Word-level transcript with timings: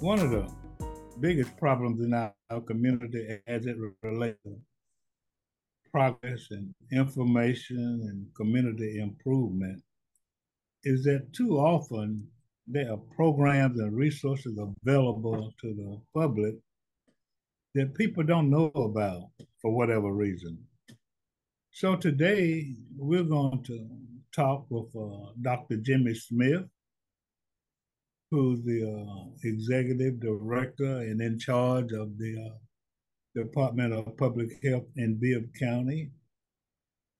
one 0.00 0.20
of 0.20 0.30
the 0.30 0.46
biggest 1.18 1.56
problems 1.56 2.00
in 2.00 2.14
our, 2.14 2.32
our 2.50 2.60
community 2.60 3.40
as 3.48 3.66
it 3.66 3.76
relates 4.04 4.38
to 4.44 4.56
progress 5.90 6.46
and 6.50 6.72
information 6.92 8.00
and 8.08 8.26
community 8.36 9.00
improvement 9.00 9.82
is 10.84 11.02
that 11.02 11.32
too 11.32 11.58
often 11.58 12.24
there 12.68 12.92
are 12.92 13.00
programs 13.16 13.80
and 13.80 13.96
resources 13.96 14.56
available 14.56 15.52
to 15.60 15.74
the 15.74 16.00
public 16.14 16.54
that 17.74 17.94
people 17.94 18.22
don't 18.22 18.50
know 18.50 18.70
about 18.74 19.30
for 19.60 19.72
whatever 19.72 20.12
reason. 20.12 20.58
So 21.72 21.96
today 21.96 22.72
we're 22.96 23.24
going 23.24 23.64
to 23.64 23.88
talk 24.32 24.66
with 24.68 24.94
uh, 24.94 25.32
Dr. 25.42 25.78
Jimmie 25.78 26.14
Smith, 26.14 26.64
who's 28.30 28.62
the 28.64 28.84
uh, 28.84 29.30
executive 29.44 30.20
director 30.20 30.98
and 30.98 31.20
in 31.20 31.38
charge 31.38 31.92
of 31.92 32.18
the 32.18 32.36
uh, 32.36 33.42
Department 33.42 33.92
of 33.94 34.16
Public 34.16 34.48
Health 34.62 34.86
in 34.96 35.18
Bibb 35.20 35.50
County. 35.58 36.10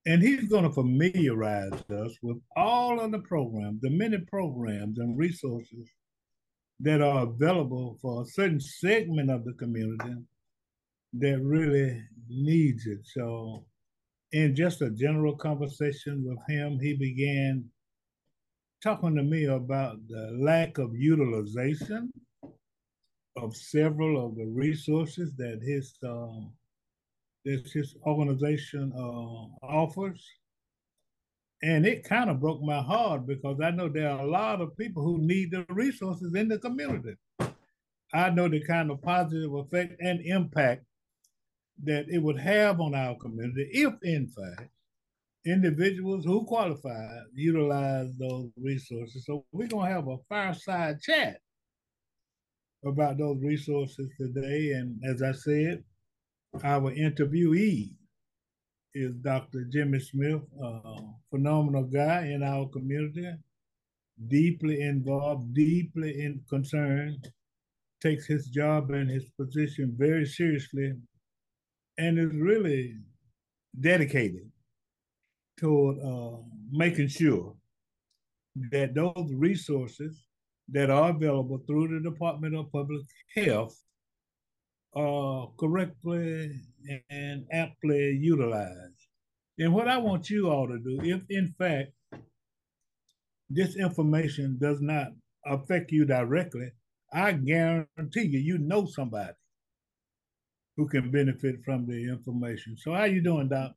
And 0.07 0.23
he's 0.23 0.49
going 0.49 0.65
to 0.65 0.71
familiarize 0.71 1.73
us 1.91 2.17
with 2.23 2.39
all 2.57 3.01
of 3.01 3.13
the 3.13 3.19
programs, 3.21 3.81
the 3.81 3.91
many 3.91 4.19
programs 4.19 4.99
and 4.99 5.19
resources 5.19 5.89
that 6.81 7.03
are 7.03 7.25
available 7.25 7.99
for 8.01 8.23
a 8.23 8.27
certain 8.27 8.61
segment 8.61 9.31
of 9.31 9.45
the 9.45 9.53
community 9.55 10.15
that 11.15 11.41
really 11.43 12.03
needs 12.29 12.87
it. 12.87 13.01
So, 13.05 13.65
in 14.33 14.55
just 14.55 14.83
a 14.83 14.91
general 14.91 15.37
conversation 15.37 16.25
with 16.25 16.39
him, 16.49 16.79
he 16.81 16.95
began 16.95 17.65
talking 18.83 19.17
to 19.17 19.23
me 19.23 19.45
about 19.45 19.97
the 20.09 20.37
lack 20.39 20.79
of 20.79 20.95
utilization 20.95 22.13
of 23.37 23.57
several 23.57 24.25
of 24.25 24.37
the 24.37 24.47
resources 24.47 25.33
that 25.37 25.61
his 25.63 25.97
um, 26.05 26.53
that 27.45 27.67
his 27.73 27.97
organization 28.07 28.93
uh, 28.97 29.67
offers. 29.67 30.25
And 31.63 31.87
it 31.87 32.05
kind 32.05 32.31
of 32.31 32.41
broke 32.41 32.63
my 32.63 32.81
heart 32.81 33.27
because 33.27 33.61
I 33.61 33.71
know 33.71 33.89
there 33.89 34.11
are 34.11 34.21
a 34.21 34.31
lot 34.31 34.61
of 34.61 34.77
people 34.77 35.03
who 35.03 35.19
need 35.19 35.51
the 35.51 35.67
resources 35.71 36.35
in 36.35 36.49
the 36.49 36.59
community. 36.59 37.17
I 38.15 38.31
know 38.31 38.49
the 38.49 38.61
kind 38.65 38.91
of 38.91 39.03
positive 39.03 39.53
effect 39.55 40.01
and 40.01 40.21
impact 40.21 40.85
that 41.85 42.07
it 42.09 42.19
would 42.19 42.39
have 42.39 42.81
on 42.81 42.95
our 42.95 43.17
community 43.17 43.69
if, 43.73 43.95
in 44.03 44.29
fact, 44.29 44.71
individuals 45.47 46.25
who 46.25 46.45
qualify 46.45 47.19
utilize 47.35 48.17
those 48.19 48.51
resources. 48.57 49.25
So 49.25 49.45
we're 49.53 49.69
to 49.69 49.81
have 49.81 50.09
a 50.09 50.17
fireside 50.29 51.01
chat 51.01 51.41
about 52.85 53.19
those 53.19 53.41
resources 53.43 54.09
today. 54.19 54.73
And 54.73 55.01
as 55.05 55.23
I 55.23 55.33
said, 55.33 55.85
our 56.65 56.93
interviewee 56.93 57.91
is 58.95 59.15
Dr. 59.23 59.65
Jimmie 59.71 60.01
Smith, 60.01 60.43
a 60.63 60.81
phenomenal 61.31 61.85
guy 61.85 62.27
in 62.27 62.43
our 62.43 62.69
community, 62.69 63.31
deeply 64.29 64.81
involved, 64.81 65.55
deeply 65.55 66.25
in 66.25 66.41
concerned, 66.49 67.29
takes 68.03 68.27
his 68.27 68.47
job 68.47 68.91
and 68.91 69.11
his 69.11 69.29
position 69.31 69.95
very 69.97 70.25
seriously, 70.25 70.95
and 71.99 72.19
is 72.19 72.35
really 72.35 72.95
dedicated 73.81 74.51
toward 75.59 75.99
uh, 75.99 76.39
making 76.71 77.09
sure 77.09 77.55
that 78.71 78.95
those 78.95 79.33
resources 79.35 80.25
that 80.71 80.91
are 80.91 81.11
available 81.11 81.63
through 81.67 81.89
the 81.89 82.11
Department 82.11 82.55
of 82.55 82.71
Public 82.73 83.03
Health 83.35 83.77
are 84.95 85.51
correctly 85.59 86.51
and 87.11 87.47
aptly 87.53 88.19
utilized. 88.21 89.07
And 89.59 89.73
what 89.75 89.89
I 89.89 89.99
want 89.99 90.31
you 90.31 90.51
all 90.51 90.69
to 90.69 90.79
do, 90.79 91.01
if 91.03 91.23
in 91.31 91.55
fact 91.59 91.93
this 93.51 93.77
information 93.77 94.59
does 94.61 94.81
not 94.81 95.09
affect 95.47 95.91
you 95.91 96.05
directly, 96.05 96.71
I 97.13 97.33
guarantee 97.33 98.27
you, 98.27 98.39
you 98.39 98.59
know 98.59 98.87
somebody 98.87 99.33
who 100.77 100.89
can 100.89 101.11
benefit 101.11 101.57
from 101.65 101.87
the 101.87 102.09
information. 102.09 102.77
So 102.79 102.93
how 102.93 103.05
you 103.05 103.23
doing, 103.23 103.49
Doc? 103.49 103.73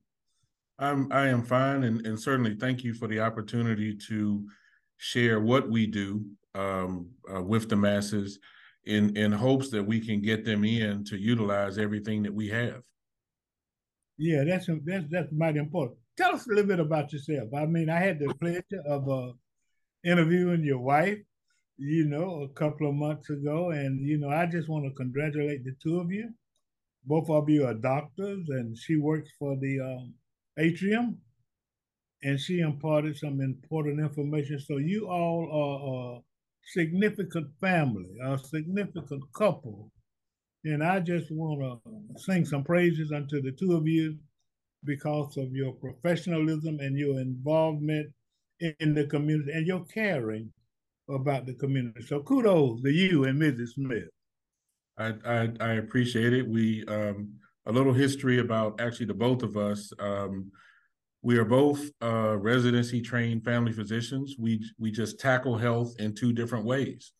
I'm 0.81 1.11
I 1.11 1.27
am 1.27 1.43
fine, 1.43 1.83
and 1.83 2.05
and 2.07 2.19
certainly 2.19 2.55
thank 2.55 2.83
you 2.83 2.93
for 2.93 3.07
the 3.07 3.19
opportunity 3.19 3.95
to 4.07 4.43
share 4.97 5.39
what 5.39 5.69
we 5.69 5.85
do 5.85 6.25
um, 6.55 7.11
uh, 7.33 7.41
with 7.41 7.69
the 7.69 7.75
masses 7.75 8.39
in 8.85 9.15
in 9.15 9.31
hopes 9.31 9.69
that 9.69 9.83
we 9.83 9.99
can 9.99 10.21
get 10.21 10.43
them 10.43 10.65
in 10.65 11.03
to 11.05 11.17
utilize 11.17 11.77
everything 11.77 12.23
that 12.23 12.33
we 12.33 12.49
have. 12.49 12.81
Yeah, 14.17 14.43
that's 14.43 14.67
that's 14.83 15.05
that's 15.09 15.31
mighty 15.31 15.59
important. 15.59 15.99
Tell 16.17 16.33
us 16.33 16.47
a 16.47 16.49
little 16.49 16.65
bit 16.65 16.79
about 16.79 17.13
yourself. 17.13 17.49
I 17.55 17.65
mean, 17.65 17.89
I 17.89 17.99
had 17.99 18.19
the 18.19 18.33
pleasure 18.33 18.83
of 18.87 19.07
uh, 19.07 19.33
interviewing 20.03 20.63
your 20.63 20.79
wife, 20.79 21.19
you 21.77 22.05
know, 22.05 22.41
a 22.41 22.49
couple 22.49 22.89
of 22.89 22.95
months 22.95 23.29
ago, 23.29 23.69
and 23.69 24.05
you 24.05 24.17
know, 24.17 24.29
I 24.29 24.47
just 24.47 24.67
want 24.67 24.85
to 24.85 24.91
congratulate 24.95 25.63
the 25.63 25.75
two 25.81 25.99
of 25.99 26.11
you. 26.11 26.29
Both 27.05 27.29
of 27.29 27.49
you 27.49 27.67
are 27.67 27.75
doctors, 27.75 28.49
and 28.49 28.75
she 28.75 28.95
works 28.95 29.31
for 29.39 29.55
the 29.57 29.79
um, 29.79 30.13
atrium, 30.57 31.17
and 32.23 32.39
she 32.39 32.59
imparted 32.59 33.17
some 33.17 33.41
important 33.41 33.99
information. 33.99 34.59
So 34.59 34.77
you 34.77 35.07
all 35.07 35.49
are 35.51 36.17
a 36.17 36.21
significant 36.73 37.47
family, 37.59 38.17
a 38.23 38.37
significant 38.37 39.23
couple. 39.35 39.91
And 40.63 40.83
I 40.83 40.99
just 40.99 41.31
want 41.31 41.81
to 41.83 42.21
sing 42.21 42.45
some 42.45 42.63
praises 42.63 43.11
unto 43.11 43.41
the 43.41 43.51
two 43.51 43.75
of 43.75 43.87
you 43.87 44.17
because 44.83 45.37
of 45.37 45.51
your 45.53 45.73
professionalism 45.73 46.79
and 46.79 46.97
your 46.97 47.19
involvement 47.19 48.11
in 48.59 48.93
the 48.93 49.05
community 49.07 49.51
and 49.51 49.65
your 49.65 49.83
caring 49.85 50.51
about 51.09 51.45
the 51.45 51.55
community. 51.55 52.03
So 52.03 52.21
kudos 52.21 52.81
to 52.83 52.91
you 52.91 53.23
and 53.25 53.41
Mrs. 53.41 53.69
Smith. 53.69 54.09
I 54.97 55.13
I, 55.25 55.49
I 55.59 55.73
appreciate 55.73 56.33
it. 56.33 56.47
We 56.47 56.85
um, 56.85 57.33
a 57.65 57.71
little 57.71 57.93
history 57.93 58.39
about 58.39 58.79
actually 58.81 59.05
the 59.05 59.13
both 59.13 59.43
of 59.43 59.57
us. 59.57 59.91
Um, 59.99 60.51
we 61.21 61.37
are 61.37 61.45
both 61.45 61.89
uh, 62.01 62.37
residency 62.37 63.01
trained 63.01 63.43
family 63.45 63.71
physicians. 63.71 64.35
We 64.39 64.65
we 64.79 64.91
just 64.91 65.19
tackle 65.19 65.57
health 65.57 65.93
in 65.99 66.15
two 66.15 66.33
different 66.33 66.65
ways. 66.65 67.13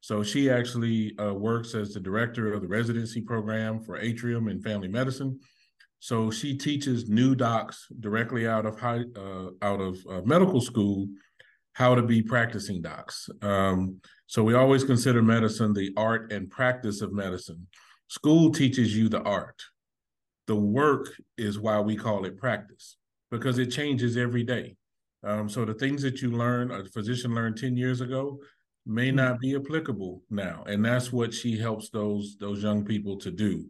So 0.00 0.22
she 0.22 0.50
actually 0.50 1.18
uh, 1.18 1.34
works 1.34 1.74
as 1.74 1.92
the 1.92 2.00
director 2.00 2.52
of 2.52 2.60
the 2.60 2.68
residency 2.68 3.22
program 3.22 3.80
for 3.80 3.96
Atrium 3.96 4.48
and 4.48 4.62
Family 4.62 4.88
Medicine. 4.88 5.40
So 5.98 6.30
she 6.30 6.56
teaches 6.56 7.08
new 7.08 7.34
docs 7.34 7.88
directly 7.98 8.46
out 8.46 8.66
of 8.66 8.78
high 8.78 9.04
uh, 9.16 9.48
out 9.62 9.80
of 9.80 9.96
uh, 10.08 10.20
medical 10.24 10.60
school 10.60 11.08
how 11.72 11.94
to 11.94 12.02
be 12.02 12.22
practicing 12.22 12.80
docs. 12.80 13.28
Um, 13.42 14.00
so 14.26 14.42
we 14.42 14.54
always 14.54 14.82
consider 14.84 15.22
medicine 15.22 15.74
the 15.74 15.92
art 15.96 16.32
and 16.32 16.48
practice 16.50 17.02
of 17.02 17.12
medicine. 17.12 17.66
School 18.08 18.50
teaches 18.50 18.96
you 18.96 19.08
the 19.08 19.22
art. 19.22 19.60
The 20.46 20.56
work 20.56 21.12
is 21.36 21.58
why 21.58 21.80
we 21.80 21.96
call 21.96 22.24
it 22.24 22.38
practice 22.38 22.96
because 23.30 23.58
it 23.58 23.66
changes 23.66 24.16
every 24.16 24.44
day. 24.44 24.76
Um, 25.24 25.48
so 25.48 25.64
the 25.64 25.74
things 25.74 26.02
that 26.02 26.22
you 26.22 26.30
learn, 26.30 26.70
a 26.70 26.84
physician 26.84 27.34
learned 27.34 27.56
10 27.56 27.76
years 27.76 28.00
ago, 28.00 28.38
may 28.86 29.08
mm-hmm. 29.08 29.16
not 29.16 29.40
be 29.40 29.56
applicable 29.56 30.22
now. 30.30 30.62
And 30.66 30.84
that's 30.84 31.12
what 31.12 31.34
she 31.34 31.58
helps 31.58 31.90
those 31.90 32.36
those 32.38 32.62
young 32.62 32.84
people 32.84 33.16
to 33.18 33.30
do. 33.30 33.66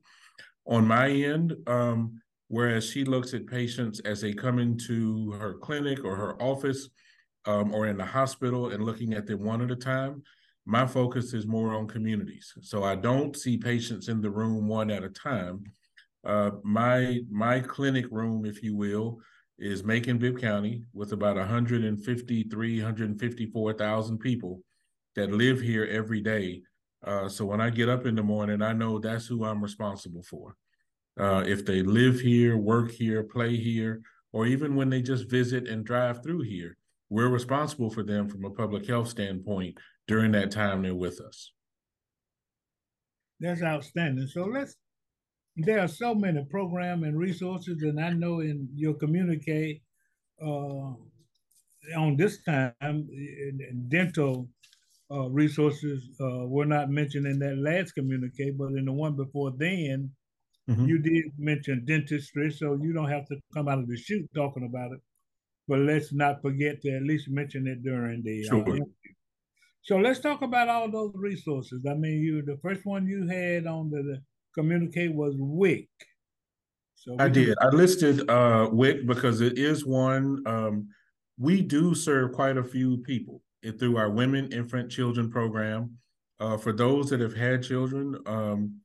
On 0.66 0.86
my 0.86 1.08
end, 1.08 1.56
um, 1.66 2.20
whereas 2.48 2.88
she 2.88 3.04
looks 3.04 3.34
at 3.34 3.46
patients 3.46 4.00
as 4.00 4.20
they 4.20 4.32
come 4.32 4.58
into 4.58 5.32
her 5.32 5.54
clinic 5.54 6.04
or 6.04 6.16
her 6.16 6.40
office 6.42 6.88
um, 7.46 7.72
or 7.72 7.86
in 7.86 7.96
the 7.96 8.04
hospital 8.04 8.70
and 8.70 8.84
looking 8.84 9.14
at 9.14 9.26
them 9.26 9.42
one 9.42 9.62
at 9.62 9.70
a 9.70 9.76
time, 9.76 10.22
my 10.64 10.86
focus 10.86 11.32
is 11.32 11.46
more 11.46 11.74
on 11.74 11.86
communities. 11.86 12.52
So 12.60 12.82
I 12.82 12.96
don't 12.96 13.36
see 13.36 13.56
patients 13.56 14.08
in 14.08 14.20
the 14.20 14.30
room 14.30 14.66
one 14.66 14.90
at 14.90 15.04
a 15.04 15.08
time. 15.08 15.62
Uh, 16.26 16.50
my 16.64 17.20
my 17.30 17.60
clinic 17.60 18.06
room, 18.10 18.44
if 18.44 18.62
you 18.62 18.74
will, 18.74 19.20
is 19.58 19.84
Macon 19.84 20.18
Bibb 20.18 20.38
County 20.38 20.82
with 20.92 21.12
about 21.12 21.36
153, 21.36 22.82
154,000 22.82 24.18
people 24.18 24.60
that 25.14 25.30
live 25.30 25.60
here 25.60 25.84
every 25.84 26.20
day. 26.20 26.62
Uh, 27.04 27.28
so 27.28 27.44
when 27.44 27.60
I 27.60 27.70
get 27.70 27.88
up 27.88 28.06
in 28.06 28.16
the 28.16 28.22
morning, 28.22 28.60
I 28.60 28.72
know 28.72 28.98
that's 28.98 29.26
who 29.26 29.44
I'm 29.44 29.62
responsible 29.62 30.24
for. 30.24 30.56
Uh, 31.18 31.44
if 31.46 31.64
they 31.64 31.82
live 31.82 32.20
here, 32.20 32.56
work 32.56 32.90
here, 32.90 33.22
play 33.22 33.56
here, 33.56 34.02
or 34.32 34.46
even 34.46 34.74
when 34.74 34.90
they 34.90 35.00
just 35.00 35.30
visit 35.30 35.68
and 35.68 35.84
drive 35.84 36.22
through 36.22 36.42
here, 36.42 36.76
we're 37.08 37.28
responsible 37.28 37.88
for 37.88 38.02
them 38.02 38.28
from 38.28 38.44
a 38.44 38.50
public 38.50 38.86
health 38.86 39.08
standpoint 39.08 39.78
during 40.08 40.32
that 40.32 40.50
time 40.50 40.82
they're 40.82 40.94
with 40.94 41.20
us. 41.20 41.52
That's 43.38 43.62
outstanding. 43.62 44.26
So 44.26 44.44
let's 44.44 44.76
there 45.56 45.80
are 45.80 45.88
so 45.88 46.14
many 46.14 46.44
programs 46.44 47.04
and 47.04 47.18
resources, 47.18 47.82
and 47.82 48.00
I 48.00 48.10
know 48.10 48.40
in 48.40 48.68
your 48.74 48.94
communique 48.94 49.80
uh, 50.40 50.92
on 51.96 52.16
this 52.16 52.42
time, 52.42 53.08
dental 53.88 54.48
uh, 55.10 55.28
resources 55.28 56.08
uh, 56.20 56.46
were 56.46 56.66
not 56.66 56.90
mentioned 56.90 57.26
in 57.26 57.38
that 57.38 57.56
last 57.56 57.92
communique, 57.92 58.50
but 58.50 58.72
in 58.72 58.84
the 58.84 58.92
one 58.92 59.16
before 59.16 59.52
then, 59.56 60.10
mm-hmm. 60.68 60.84
you 60.84 60.98
did 60.98 61.24
mention 61.38 61.84
dentistry, 61.86 62.50
so 62.50 62.78
you 62.82 62.92
don't 62.92 63.10
have 63.10 63.26
to 63.26 63.36
come 63.54 63.68
out 63.68 63.78
of 63.78 63.88
the 63.88 63.96
chute 63.96 64.28
talking 64.34 64.66
about 64.66 64.92
it. 64.92 65.00
But 65.68 65.80
let's 65.80 66.12
not 66.12 66.42
forget 66.42 66.82
to 66.82 66.96
at 66.96 67.02
least 67.02 67.28
mention 67.28 67.66
it 67.66 67.82
during 67.82 68.22
the 68.22 68.46
uh, 68.46 68.50
sure. 68.50 68.58
interview. 68.58 68.84
So 69.82 69.96
let's 69.96 70.18
talk 70.18 70.42
about 70.42 70.68
all 70.68 70.90
those 70.90 71.12
resources. 71.14 71.86
I 71.88 71.94
mean, 71.94 72.20
you 72.20 72.42
the 72.42 72.58
first 72.60 72.84
one 72.84 73.06
you 73.06 73.26
had 73.26 73.66
on 73.66 73.90
the, 73.90 74.02
the 74.02 74.22
communique 74.56 75.08
was 75.08 75.34
WIC. 75.36 75.88
So 76.94 77.16
I 77.18 77.28
did. 77.28 77.56
I 77.60 77.68
listed 77.68 78.28
uh, 78.28 78.68
WIC 78.72 79.06
because 79.06 79.40
it 79.40 79.58
is 79.58 79.86
one. 79.86 80.42
Um, 80.46 80.88
we 81.38 81.60
do 81.62 81.94
serve 81.94 82.32
quite 82.32 82.56
a 82.56 82.64
few 82.64 82.98
people 82.98 83.42
through 83.78 83.96
our 83.96 84.10
Women, 84.10 84.50
Infant, 84.52 84.90
Children 84.90 85.30
program. 85.30 85.92
Uh, 86.40 86.56
for 86.56 86.72
those 86.72 87.10
that 87.10 87.20
have 87.20 87.34
had 87.34 87.62
children, 87.62 88.16
um, 88.26 88.80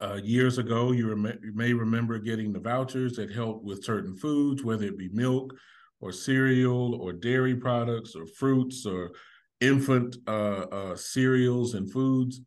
uh, 0.00 0.20
years 0.22 0.58
ago, 0.58 0.92
you, 0.92 1.08
rem- 1.08 1.38
you, 1.42 1.52
may 1.54 1.72
remember 1.72 2.18
getting 2.18 2.52
the 2.52 2.60
vouchers 2.60 3.16
that 3.16 3.32
helped 3.32 3.64
with 3.64 3.82
certain 3.82 4.16
foods, 4.16 4.62
whether 4.62 4.84
it 4.84 4.98
be 4.98 5.08
milk 5.12 5.52
or 6.00 6.12
cereal 6.12 6.94
or 6.94 7.12
dairy 7.12 7.56
products 7.56 8.14
or 8.14 8.26
fruits 8.26 8.86
or 8.86 9.10
infant 9.60 10.16
uh, 10.28 10.66
uh 10.70 10.94
cereals 10.94 11.74
and 11.74 11.90
foods 11.90 12.42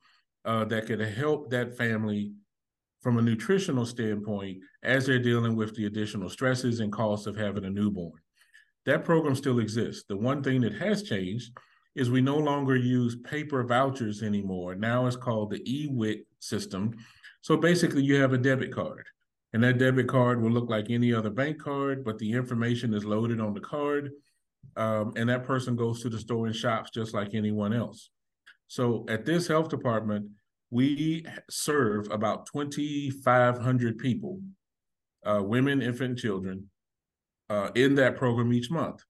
uh, 0.46 0.66
that 0.66 0.86
could 0.86 1.00
help 1.00 1.50
that 1.52 1.78
family 1.78 2.34
from 3.02 3.18
a 3.18 3.22
nutritional 3.22 3.86
standpoint 3.86 4.60
as 4.84 5.06
they're 5.06 5.20
dealing 5.20 5.56
with 5.56 5.76
the 5.76 5.86
additional 5.86 6.30
stresses 6.30 6.80
and 6.80 6.92
costs 6.92 7.26
of 7.26 7.36
having 7.36 7.66
a 7.66 7.70
newborn. 7.70 8.20
That 8.86 9.04
program 9.04 9.36
still 9.36 9.60
exists. 9.60 10.06
The 10.08 10.18
one 10.18 10.44
thing 10.44 10.62
that 10.62 10.74
has 10.74 11.04
changed 11.04 11.52
is 11.96 12.10
we 12.10 12.22
no 12.22 12.38
longer 12.38 12.76
use 12.76 13.18
paper 13.18 13.64
vouchers 13.64 14.24
anymore. 14.24 14.76
Now 14.76 15.08
it's 15.08 15.16
called 15.16 15.52
the 15.52 15.60
eWIC 15.60 16.26
system. 16.40 16.96
So 17.42 17.58
basically, 17.58 18.04
you 18.04 18.16
have 18.16 18.34
a 18.34 18.38
debit 18.38 18.74
card, 18.74 19.06
and 19.54 19.64
that 19.64 19.78
debit 19.78 20.08
card 20.08 20.42
will 20.42 20.52
look 20.52 20.70
like 20.70 20.90
any 20.90 21.14
other 21.14 21.30
bank 21.30 21.62
card, 21.62 22.06
but 22.06 22.18
the 22.18 22.32
information 22.32 22.94
is 22.94 23.04
loaded 23.04 23.42
on 23.42 23.54
the 23.54 23.60
card, 23.60 24.12
um, 24.78 25.14
and 25.16 25.28
that 25.30 25.44
person 25.44 25.76
goes 25.76 26.02
to 26.02 26.10
the 26.10 26.20
store 26.20 26.46
and 26.46 26.56
shops 26.56 26.92
just 26.92 27.14
like 27.14 27.34
anyone 27.34 27.74
else. 27.74 28.10
So 28.72 29.04
at 29.10 29.26
this 29.26 29.48
health 29.50 29.68
department, 29.68 30.30
we 30.70 31.26
serve 31.50 32.10
about 32.10 32.46
2,500 32.46 33.98
people, 33.98 34.40
uh, 35.26 35.44
women, 35.44 35.82
infant, 35.82 36.12
and 36.12 36.18
children, 36.18 36.70
uh, 37.50 37.72
in 37.76 37.96
that 37.96 38.16
program 38.16 38.54
each 38.54 38.72
month. 38.72 39.04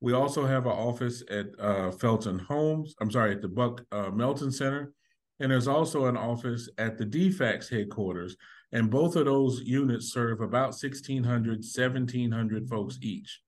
We 0.00 0.12
also 0.12 0.46
have 0.46 0.66
an 0.66 0.72
office 0.72 1.24
at 1.28 1.46
uh, 1.58 1.90
Felton 1.90 2.38
Homes, 2.38 2.94
I'm 3.00 3.10
sorry, 3.10 3.32
at 3.32 3.42
the 3.42 3.48
Buck 3.48 3.84
uh, 3.90 4.10
Melton 4.10 4.52
Center. 4.52 4.92
And 5.40 5.50
there's 5.50 5.66
also 5.66 6.04
an 6.04 6.16
office 6.16 6.68
at 6.78 6.96
the 6.96 7.04
DFACS 7.04 7.70
headquarters. 7.70 8.36
And 8.70 8.88
both 8.88 9.16
of 9.16 9.24
those 9.24 9.62
units 9.62 10.12
serve 10.12 10.42
about 10.42 10.80
1,600, 10.80 11.26
1,700 11.64 12.68
folks 12.68 13.00
each. 13.02 13.40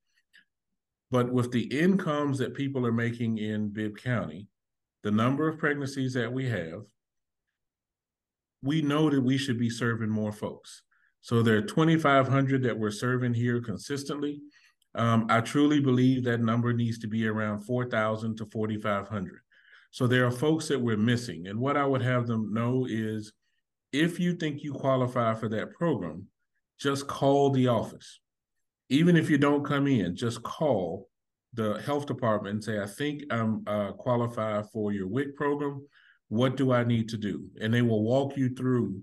But 1.13 1.33
with 1.33 1.53
the 1.53 1.67
incomes 1.81 2.39
that 2.39 2.55
people 2.55 2.85
are 2.85 2.93
making 2.93 3.39
in 3.39 3.69
Bibb 3.69 3.97
County, 3.97 4.49
the 5.03 5.11
number 5.11 5.49
of 5.49 5.59
pregnancies 5.59 6.15
that 6.15 6.33
we 6.33 6.49
have, 6.49 6.83
we 8.63 8.83
know 8.83 9.09
that 9.09 9.21
we 9.21 9.39
should 9.39 9.59
be 9.59 9.71
serving 9.71 10.11
more 10.11 10.33
folks. 10.33 10.83
So 11.23 11.43
there 11.43 11.57
are 11.57 11.63
2,500 11.63 12.63
that 12.63 12.79
we're 12.79 12.91
serving 12.91 13.35
here 13.35 13.61
consistently. 13.61 14.41
Um, 14.95 15.27
I 15.29 15.41
truly 15.41 15.81
believe 15.81 16.25
that 16.25 16.41
number 16.41 16.73
needs 16.73 16.99
to 17.01 17.07
be 17.07 17.27
around 17.27 17.61
4,000 17.61 18.37
to 18.37 18.47
4,500. 18.47 19.41
So 19.91 20.07
there 20.07 20.27
are 20.27 20.31
folks 20.31 20.69
that 20.69 20.81
we're 20.81 20.97
missing. 20.97 21.47
And 21.47 21.59
what 21.59 21.77
I 21.77 21.85
would 21.85 22.03
have 22.03 22.27
them 22.27 22.53
know 22.53 22.87
is 22.89 23.33
if 23.93 24.21
you 24.21 24.35
think 24.35 24.63
you 24.63 24.73
qualify 24.73 25.35
for 25.35 25.49
that 25.49 25.73
program, 25.73 26.27
just 26.79 27.07
call 27.07 27.51
the 27.51 27.69
office. 27.69 28.21
Even 28.89 29.17
if 29.17 29.31
you 29.31 29.39
don't 29.39 29.65
come 29.65 29.87
in, 29.87 30.17
just 30.17 30.43
call 30.43 31.10
the 31.55 31.81
health 31.85 32.07
department 32.07 32.55
and 32.55 32.65
say, 32.65 32.81
I 32.81 32.87
think 32.87 33.23
I'm 33.31 33.63
uh, 33.67 33.93
qualified 33.93 34.67
for 34.73 34.93
your 34.93 35.09
WIC 35.09 35.37
program. 35.37 35.87
What 36.29 36.57
do 36.57 36.73
I 36.73 36.85
need 36.85 37.09
to 37.09 37.17
do? 37.17 37.45
And 37.61 37.75
they 37.75 37.83
will 37.83 38.03
walk 38.03 38.37
you 38.37 38.55
through 38.55 39.03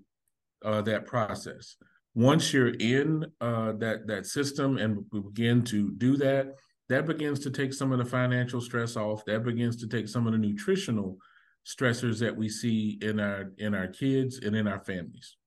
uh, 0.63 0.81
that 0.83 1.05
process 1.05 1.75
once 2.17 2.51
you're 2.51 2.73
in 2.79 3.23
uh, 3.41 3.73
that 3.73 4.07
that 4.07 4.25
system 4.25 4.79
and 4.79 5.05
we 5.11 5.19
begin 5.19 5.63
to 5.63 5.91
do 5.97 6.17
that, 6.17 6.55
that 6.89 7.05
begins 7.05 7.39
to 7.39 7.51
take 7.51 7.71
some 7.71 7.91
of 7.91 7.99
the 7.99 8.05
financial 8.05 8.59
stress 8.59 8.97
off. 8.97 9.23
That 9.25 9.43
begins 9.43 9.75
to 9.77 9.87
take 9.87 10.07
some 10.07 10.25
of 10.25 10.33
the 10.33 10.39
nutritional 10.39 11.19
stressors 11.63 12.17
that 12.19 12.35
we 12.35 12.49
see 12.49 12.97
in 13.03 13.19
our 13.19 13.53
in 13.59 13.75
our 13.75 13.85
kids 13.85 14.39
and 14.39 14.55
in 14.55 14.67
our 14.67 14.79
families. 14.79 15.37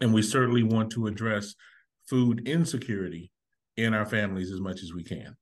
And 0.00 0.14
we 0.14 0.22
certainly 0.22 0.62
want 0.62 0.90
to 0.92 1.06
address 1.06 1.54
food 2.08 2.48
insecurity 2.48 3.30
in 3.76 3.92
our 3.92 4.06
families 4.06 4.50
as 4.50 4.60
much 4.60 4.82
as 4.82 4.94
we 4.94 5.04
can. 5.04 5.36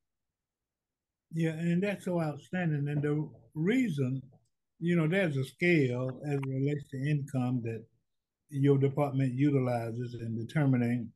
Yeah, 1.34 1.52
and 1.52 1.82
that's 1.82 2.04
so 2.04 2.20
outstanding. 2.20 2.88
And 2.88 3.02
the 3.02 3.28
reason, 3.54 4.22
you 4.80 4.96
know, 4.96 5.08
there's 5.08 5.36
a 5.36 5.44
scale 5.44 6.20
as 6.26 6.38
it 6.38 6.48
relates 6.48 6.88
to 6.90 7.10
income 7.10 7.62
that 7.64 7.84
your 8.50 8.78
department 8.78 9.32
utilizes 9.32 10.14
in 10.20 10.36
determining 10.36 11.10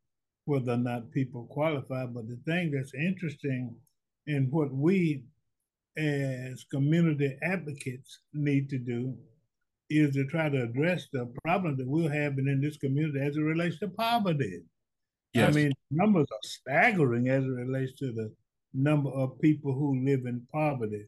whether 0.46 0.72
or 0.72 0.78
not 0.78 1.10
people 1.10 1.46
qualify. 1.50 2.06
But 2.06 2.28
the 2.28 2.38
thing 2.46 2.70
that's 2.70 2.94
interesting 2.94 3.74
in 4.26 4.48
what 4.50 4.72
we 4.72 5.24
as 5.98 6.64
community 6.64 7.36
advocates 7.42 8.20
need 8.32 8.68
to 8.70 8.78
do 8.78 9.14
is 9.88 10.14
to 10.14 10.26
try 10.26 10.48
to 10.48 10.62
address 10.62 11.06
the 11.12 11.32
problem 11.44 11.76
that 11.76 11.86
we're 11.86 12.10
having 12.10 12.48
in 12.48 12.60
this 12.60 12.76
community 12.76 13.20
as 13.20 13.36
it 13.36 13.40
relates 13.40 13.78
to 13.78 13.88
poverty. 13.88 14.60
Yes. 15.32 15.48
I 15.48 15.52
mean, 15.52 15.72
numbers 15.90 16.26
are 16.32 16.38
staggering 16.42 17.28
as 17.28 17.44
it 17.44 17.48
relates 17.48 17.92
to 17.98 18.12
the 18.12 18.32
number 18.74 19.10
of 19.10 19.40
people 19.40 19.72
who 19.72 20.04
live 20.04 20.26
in 20.26 20.46
poverty. 20.52 21.06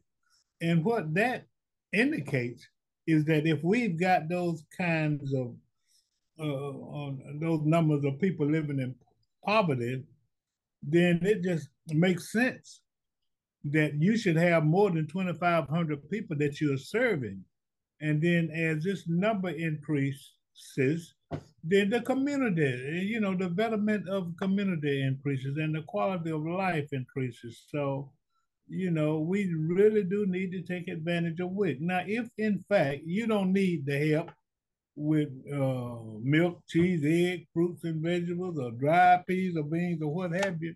And 0.61 0.83
what 0.83 1.13
that 1.13 1.45
indicates 1.93 2.67
is 3.07 3.25
that 3.25 3.47
if 3.47 3.63
we've 3.63 3.99
got 3.99 4.29
those 4.29 4.63
kinds 4.77 5.33
of 5.33 5.55
uh, 6.39 7.11
those 7.41 7.61
numbers 7.65 8.05
of 8.05 8.19
people 8.19 8.49
living 8.49 8.79
in 8.79 8.95
poverty, 9.45 10.03
then 10.81 11.19
it 11.23 11.43
just 11.43 11.67
makes 11.89 12.31
sense 12.31 12.81
that 13.65 13.93
you 13.95 14.17
should 14.17 14.37
have 14.37 14.63
more 14.63 14.89
than 14.89 15.05
2,500 15.07 16.09
people 16.09 16.37
that 16.37 16.61
you're 16.61 16.77
serving. 16.77 17.43
And 17.99 18.21
then 18.21 18.49
as 18.51 18.83
this 18.83 19.03
number 19.07 19.49
increases, 19.49 20.38
then 21.63 21.89
the 21.89 22.01
community, 22.01 23.05
you 23.05 23.19
know, 23.19 23.35
development 23.35 24.07
of 24.07 24.33
community 24.37 25.03
increases 25.03 25.57
and 25.57 25.75
the 25.75 25.81
quality 25.83 26.31
of 26.31 26.45
life 26.45 26.87
increases. 26.91 27.63
So, 27.69 28.11
you 28.67 28.91
know, 28.91 29.19
we 29.19 29.53
really 29.53 30.03
do 30.03 30.25
need 30.25 30.51
to 30.51 30.61
take 30.61 30.87
advantage 30.87 31.39
of 31.39 31.51
WIC. 31.51 31.81
Now, 31.81 32.03
if 32.05 32.29
in 32.37 32.63
fact 32.69 33.01
you 33.05 33.27
don't 33.27 33.51
need 33.51 33.85
the 33.85 34.11
help 34.11 34.31
with 34.95 35.29
uh, 35.51 35.97
milk, 36.21 36.61
cheese, 36.67 37.03
egg, 37.05 37.47
fruits 37.53 37.83
and 37.83 38.01
vegetables, 38.01 38.59
or 38.59 38.71
dried 38.71 39.25
peas 39.27 39.55
or 39.57 39.63
beans 39.63 40.01
or 40.01 40.13
what 40.13 40.31
have 40.31 40.61
you, 40.61 40.75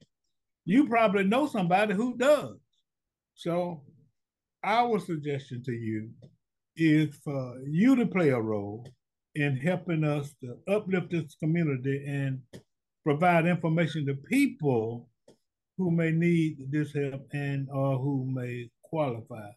you 0.65 0.87
probably 0.87 1.23
know 1.25 1.45
somebody 1.47 1.93
who 1.93 2.15
does. 2.17 2.55
So 3.35 3.81
our 4.63 4.99
suggestion 4.99 5.63
to 5.63 5.71
you 5.71 6.09
is 6.75 7.15
for 7.23 7.59
you 7.67 7.95
to 7.97 8.05
play 8.05 8.29
a 8.29 8.39
role 8.39 8.87
in 9.35 9.57
helping 9.57 10.03
us 10.03 10.33
to 10.41 10.57
uplift 10.67 11.11
this 11.11 11.35
community 11.35 12.03
and 12.07 12.39
provide 13.03 13.45
information 13.45 14.05
to 14.05 14.13
people 14.13 15.09
who 15.77 15.91
may 15.91 16.11
need 16.11 16.71
this 16.71 16.93
help 16.93 17.27
and 17.33 17.67
or 17.71 17.97
who 17.97 18.25
may 18.31 18.69
qualify. 18.83 19.49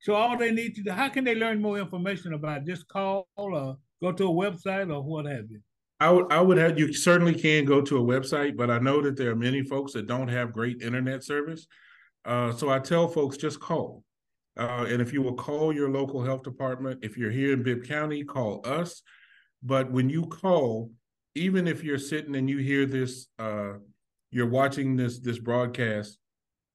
So 0.00 0.14
all 0.14 0.38
they 0.38 0.52
need 0.52 0.74
to 0.76 0.82
do, 0.82 0.90
how 0.90 1.08
can 1.08 1.24
they 1.24 1.34
learn 1.34 1.60
more 1.60 1.78
information 1.78 2.34
about 2.34 2.64
this 2.64 2.82
call 2.84 3.26
or 3.36 3.76
go 4.00 4.12
to 4.12 4.28
a 4.28 4.32
website 4.32 4.94
or 4.94 5.02
what 5.02 5.26
have 5.26 5.50
you? 5.50 5.60
I 5.98 6.10
would 6.10 6.30
I 6.30 6.40
would 6.40 6.58
have 6.58 6.78
you 6.78 6.92
certainly 6.92 7.34
can 7.34 7.64
go 7.64 7.80
to 7.80 7.96
a 7.96 8.00
website, 8.00 8.56
but 8.56 8.70
I 8.70 8.78
know 8.78 9.00
that 9.02 9.16
there 9.16 9.30
are 9.30 9.36
many 9.36 9.62
folks 9.62 9.94
that 9.94 10.06
don't 10.06 10.28
have 10.28 10.52
great 10.52 10.82
internet 10.82 11.24
service. 11.24 11.66
Uh, 12.24 12.52
so 12.52 12.68
I 12.68 12.78
tell 12.80 13.08
folks 13.08 13.36
just 13.36 13.60
call. 13.60 14.04
Uh, 14.58 14.86
and 14.88 15.00
if 15.00 15.12
you 15.12 15.22
will 15.22 15.34
call 15.34 15.72
your 15.72 15.90
local 15.90 16.22
health 16.22 16.42
department, 16.42 17.00
if 17.02 17.16
you're 17.16 17.30
here 17.30 17.52
in 17.52 17.62
Bibb 17.62 17.84
County, 17.84 18.24
call 18.24 18.60
us. 18.64 19.02
But 19.66 19.90
when 19.90 20.08
you 20.08 20.26
call, 20.26 20.92
even 21.34 21.66
if 21.66 21.82
you're 21.82 21.98
sitting 21.98 22.36
and 22.36 22.48
you 22.48 22.58
hear 22.58 22.86
this, 22.86 23.26
uh, 23.38 23.74
you're 24.30 24.48
watching 24.48 24.96
this 24.96 25.18
this 25.18 25.38
broadcast, 25.38 26.18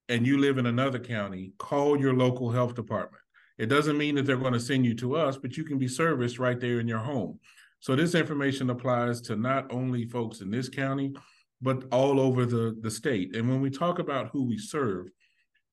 and 0.09 0.27
you 0.27 0.37
live 0.37 0.57
in 0.57 0.65
another 0.65 0.99
county, 0.99 1.53
call 1.57 1.97
your 1.97 2.13
local 2.13 2.51
health 2.51 2.75
department. 2.75 3.23
It 3.57 3.67
doesn't 3.67 3.97
mean 3.97 4.15
that 4.15 4.25
they're 4.25 4.35
going 4.35 4.53
to 4.53 4.59
send 4.59 4.85
you 4.85 4.93
to 4.95 5.15
us, 5.15 5.37
but 5.37 5.55
you 5.55 5.63
can 5.63 5.77
be 5.77 5.87
serviced 5.87 6.37
right 6.37 6.59
there 6.59 6.81
in 6.81 6.87
your 6.87 6.99
home. 6.99 7.39
So 7.79 7.95
this 7.95 8.13
information 8.13 8.69
applies 8.69 9.21
to 9.21 9.35
not 9.37 9.71
only 9.71 10.05
folks 10.05 10.41
in 10.41 10.51
this 10.51 10.67
county, 10.67 11.13
but 11.61 11.85
all 11.91 12.19
over 12.19 12.45
the, 12.45 12.75
the 12.81 12.91
state. 12.91 13.35
And 13.35 13.47
when 13.49 13.61
we 13.61 13.69
talk 13.69 13.99
about 13.99 14.29
who 14.31 14.43
we 14.43 14.57
serve, 14.57 15.07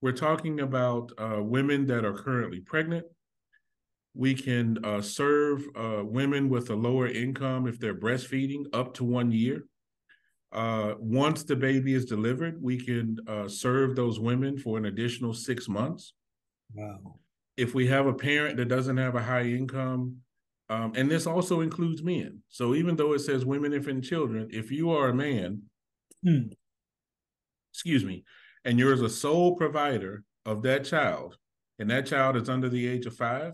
we're 0.00 0.12
talking 0.12 0.60
about 0.60 1.10
uh, 1.18 1.42
women 1.42 1.86
that 1.86 2.04
are 2.04 2.14
currently 2.14 2.60
pregnant. 2.60 3.06
We 4.18 4.34
can 4.34 4.84
uh, 4.84 5.00
serve 5.00 5.64
uh, 5.76 6.02
women 6.04 6.48
with 6.48 6.70
a 6.70 6.74
lower 6.74 7.06
income 7.06 7.68
if 7.68 7.78
they're 7.78 7.94
breastfeeding 7.94 8.64
up 8.72 8.92
to 8.94 9.04
one 9.04 9.30
year. 9.30 9.64
Uh, 10.50 10.94
once 10.98 11.44
the 11.44 11.54
baby 11.54 11.94
is 11.94 12.04
delivered, 12.04 12.60
we 12.60 12.84
can 12.84 13.16
uh, 13.28 13.46
serve 13.46 13.94
those 13.94 14.18
women 14.18 14.58
for 14.58 14.76
an 14.76 14.86
additional 14.86 15.32
six 15.32 15.68
months. 15.68 16.14
Wow. 16.74 17.20
If 17.56 17.76
we 17.76 17.86
have 17.86 18.06
a 18.08 18.12
parent 18.12 18.56
that 18.56 18.66
doesn't 18.66 18.96
have 18.96 19.14
a 19.14 19.22
high 19.22 19.44
income, 19.44 20.16
um, 20.68 20.94
and 20.96 21.08
this 21.08 21.28
also 21.28 21.60
includes 21.60 22.02
men. 22.02 22.40
So 22.48 22.74
even 22.74 22.96
though 22.96 23.12
it 23.12 23.20
says 23.20 23.44
women, 23.44 23.72
infant, 23.72 24.02
children, 24.02 24.48
if 24.50 24.72
you 24.72 24.90
are 24.90 25.10
a 25.10 25.14
man, 25.14 25.62
Hmm. 26.24 26.48
excuse 27.72 28.04
me, 28.04 28.24
and 28.64 28.80
you're 28.80 29.04
a 29.04 29.08
sole 29.08 29.54
provider 29.54 30.24
of 30.44 30.62
that 30.62 30.84
child, 30.84 31.36
and 31.78 31.88
that 31.90 32.06
child 32.06 32.34
is 32.34 32.48
under 32.48 32.68
the 32.68 32.84
age 32.84 33.06
of 33.06 33.14
five, 33.14 33.52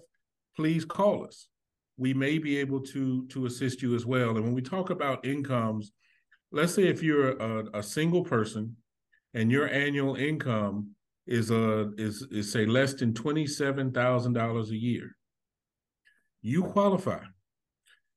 please 0.56 0.84
call 0.84 1.26
us. 1.26 1.48
We 1.96 2.14
may 2.14 2.38
be 2.38 2.58
able 2.58 2.80
to 2.80 3.26
to 3.28 3.46
assist 3.46 3.82
you 3.82 3.94
as 3.94 4.04
well. 4.04 4.36
And 4.36 4.44
when 4.44 4.54
we 4.54 4.62
talk 4.62 4.90
about 4.90 5.24
incomes, 5.24 5.92
let's 6.50 6.74
say 6.74 6.88
if 6.88 7.02
you're 7.02 7.36
a, 7.38 7.78
a 7.78 7.82
single 7.82 8.24
person 8.24 8.76
and 9.32 9.50
your 9.50 9.68
annual 9.68 10.16
income 10.16 10.90
is 11.26 11.50
a 11.50 11.92
is 11.96 12.26
is 12.30 12.50
say 12.52 12.66
less 12.66 12.94
than 12.94 13.14
twenty 13.14 13.46
seven 13.46 13.92
thousand 13.92 14.32
dollars 14.32 14.70
a 14.70 14.76
year, 14.76 15.16
you 16.42 16.64
qualify. 16.64 17.22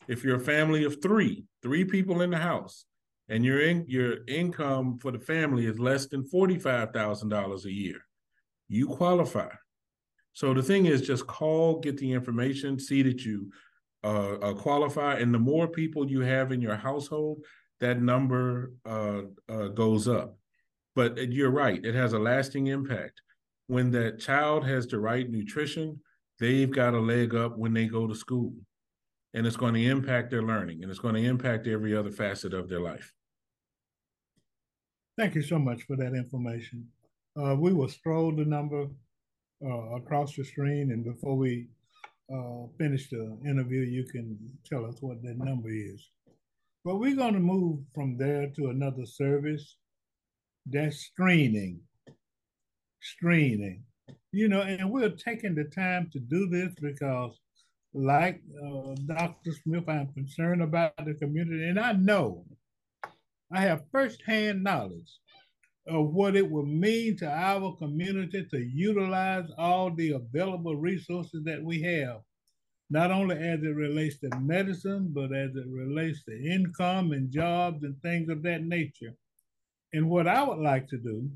If 0.07 0.23
you're 0.23 0.37
a 0.37 0.39
family 0.39 0.85
of 0.85 1.01
three, 1.01 1.45
three 1.61 1.83
people 1.83 2.21
in 2.21 2.29
the 2.29 2.37
house, 2.37 2.85
and 3.29 3.43
your 3.43 3.61
in, 3.61 3.85
your 3.87 4.25
income 4.27 4.97
for 4.99 5.11
the 5.11 5.19
family 5.19 5.65
is 5.65 5.79
less 5.79 6.07
than 6.07 6.23
forty 6.23 6.57
five 6.57 6.91
thousand 6.91 7.29
dollars 7.29 7.65
a 7.65 7.71
year, 7.71 7.99
you 8.69 8.87
qualify. 8.87 9.49
So 10.37 10.53
the 10.53 10.61
thing 10.61 10.85
is, 10.85 11.01
just 11.01 11.25
call, 11.25 11.79
get 11.79 11.97
the 11.97 12.11
information, 12.11 12.77
see 12.77 13.01
that 13.01 13.25
you 13.25 13.49
uh, 14.03 14.33
uh, 14.33 14.53
qualify, 14.53 15.15
and 15.15 15.33
the 15.33 15.39
more 15.39 15.67
people 15.67 16.07
you 16.07 16.21
have 16.21 16.51
in 16.51 16.61
your 16.61 16.75
household, 16.75 17.43
that 17.79 18.03
number 18.03 18.71
uh, 18.85 19.21
uh, 19.49 19.69
goes 19.69 20.07
up. 20.07 20.37
But 20.95 21.31
you're 21.31 21.49
right; 21.49 21.83
it 21.83 21.95
has 21.95 22.13
a 22.13 22.19
lasting 22.19 22.67
impact. 22.67 23.19
When 23.65 23.89
that 23.93 24.19
child 24.19 24.63
has 24.67 24.85
the 24.85 24.99
right 24.99 25.27
nutrition, 25.27 25.99
they've 26.39 26.69
got 26.69 26.93
a 26.93 26.99
leg 26.99 27.33
up 27.33 27.57
when 27.57 27.73
they 27.73 27.87
go 27.87 28.05
to 28.05 28.13
school, 28.13 28.53
and 29.33 29.47
it's 29.47 29.57
going 29.57 29.73
to 29.73 29.85
impact 29.85 30.29
their 30.29 30.43
learning, 30.43 30.83
and 30.83 30.91
it's 30.91 30.99
going 30.99 31.15
to 31.15 31.27
impact 31.27 31.65
every 31.65 31.95
other 31.95 32.11
facet 32.11 32.53
of 32.53 32.69
their 32.69 32.81
life. 32.81 33.11
Thank 35.17 35.33
you 35.33 35.41
so 35.41 35.57
much 35.57 35.81
for 35.87 35.95
that 35.95 36.13
information. 36.13 36.89
Uh, 37.35 37.55
we 37.55 37.73
will 37.73 37.89
stroll 37.89 38.35
the 38.35 38.45
number 38.45 38.87
uh, 39.65 39.95
across 39.95 40.35
the 40.35 40.43
screen, 40.43 40.91
and 40.91 41.03
before 41.03 41.35
we 41.35 41.67
uh, 42.33 42.67
finish 42.77 43.09
the 43.09 43.37
interview, 43.45 43.81
you 43.81 44.03
can 44.03 44.37
tell 44.65 44.85
us 44.85 44.95
what 45.01 45.21
that 45.23 45.37
number 45.37 45.69
is. 45.69 46.09
But 46.83 46.97
we're 46.97 47.15
going 47.15 47.33
to 47.33 47.39
move 47.39 47.79
from 47.93 48.17
there 48.17 48.47
to 48.55 48.69
another 48.69 49.05
service. 49.05 49.77
That's 50.65 50.97
screening. 50.97 51.81
Screening. 53.01 53.83
You 54.31 54.47
know, 54.47 54.61
and 54.61 54.91
we're 54.91 55.09
taking 55.09 55.55
the 55.55 55.65
time 55.65 56.09
to 56.13 56.19
do 56.19 56.47
this 56.47 56.73
because, 56.81 57.39
like 57.93 58.41
uh, 58.63 58.95
Dr. 59.05 59.51
Smith, 59.63 59.87
I'm 59.87 60.07
concerned 60.13 60.61
about 60.61 60.93
the 61.03 61.13
community, 61.13 61.67
and 61.67 61.79
I 61.79 61.93
know 61.93 62.45
I 63.51 63.61
have 63.61 63.85
firsthand 63.91 64.63
knowledge 64.63 65.19
of 65.87 66.13
what 66.13 66.35
it 66.35 66.49
would 66.49 66.67
mean 66.67 67.15
to 67.17 67.29
our 67.29 67.75
community 67.77 68.45
to 68.51 68.59
utilize 68.59 69.49
all 69.57 69.93
the 69.93 70.11
available 70.11 70.75
resources 70.75 71.43
that 71.45 71.63
we 71.63 71.81
have, 71.81 72.21
not 72.89 73.11
only 73.11 73.35
as 73.35 73.61
it 73.63 73.75
relates 73.75 74.19
to 74.19 74.29
medicine, 74.39 75.11
but 75.13 75.33
as 75.33 75.55
it 75.55 75.67
relates 75.67 76.23
to 76.25 76.43
income 76.43 77.11
and 77.11 77.31
jobs 77.31 77.83
and 77.83 78.01
things 78.01 78.29
of 78.29 78.43
that 78.43 78.63
nature. 78.63 79.13
And 79.93 80.09
what 80.09 80.27
I 80.27 80.43
would 80.43 80.59
like 80.59 80.87
to 80.89 80.97
do, 80.97 81.29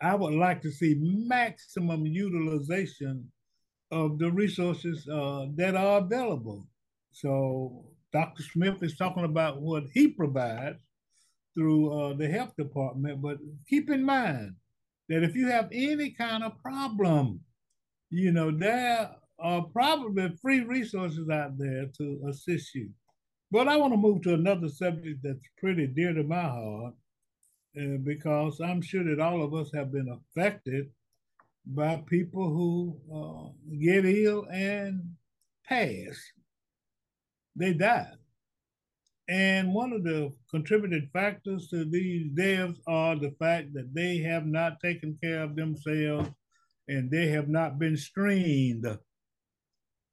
I 0.00 0.14
would 0.14 0.34
like 0.34 0.62
to 0.62 0.70
see 0.70 0.96
maximum 1.00 2.06
utilization 2.06 3.30
of 3.90 4.18
the 4.18 4.30
resources 4.30 5.08
uh, 5.08 5.46
that 5.56 5.74
are 5.74 5.98
available. 5.98 6.66
So 7.10 7.86
Dr. 8.12 8.42
Smith 8.42 8.82
is 8.82 8.96
talking 8.96 9.24
about 9.24 9.60
what 9.60 9.84
he 9.92 10.08
provides 10.08 10.78
through 11.54 11.92
uh, 11.92 12.14
the 12.14 12.28
health 12.28 12.54
department. 12.56 13.22
But 13.22 13.38
keep 13.68 13.90
in 13.90 14.04
mind 14.04 14.54
that 15.08 15.22
if 15.22 15.34
you 15.34 15.48
have 15.48 15.68
any 15.72 16.10
kind 16.10 16.42
of 16.44 16.60
problem, 16.62 17.40
you 18.10 18.32
know, 18.32 18.50
there 18.50 19.10
are 19.38 19.62
probably 19.62 20.34
free 20.40 20.60
resources 20.60 21.28
out 21.28 21.58
there 21.58 21.86
to 21.98 22.20
assist 22.28 22.74
you. 22.74 22.90
But 23.50 23.68
I 23.68 23.76
want 23.76 23.92
to 23.92 23.98
move 23.98 24.22
to 24.22 24.34
another 24.34 24.68
subject 24.68 25.20
that's 25.22 25.46
pretty 25.58 25.86
dear 25.86 26.12
to 26.12 26.24
my 26.24 26.42
heart 26.42 26.94
uh, 27.80 27.98
because 28.02 28.60
I'm 28.60 28.82
sure 28.82 29.04
that 29.04 29.20
all 29.22 29.42
of 29.42 29.54
us 29.54 29.70
have 29.74 29.92
been 29.92 30.08
affected 30.08 30.90
by 31.66 32.02
people 32.06 32.48
who 32.48 32.96
uh, 33.12 33.76
get 33.78 34.04
ill 34.04 34.46
and 34.50 35.14
pass. 35.66 36.20
They 37.56 37.72
die. 37.72 38.12
And 39.28 39.72
one 39.72 39.92
of 39.92 40.04
the 40.04 40.32
contributing 40.50 41.08
factors 41.12 41.68
to 41.68 41.84
these 41.84 42.30
deaths 42.34 42.78
are 42.86 43.16
the 43.16 43.34
fact 43.38 43.72
that 43.74 43.94
they 43.94 44.18
have 44.18 44.44
not 44.44 44.80
taken 44.80 45.18
care 45.22 45.42
of 45.42 45.56
themselves 45.56 46.28
and 46.88 47.10
they 47.10 47.28
have 47.28 47.48
not 47.48 47.78
been 47.78 47.96
screened. 47.96 48.86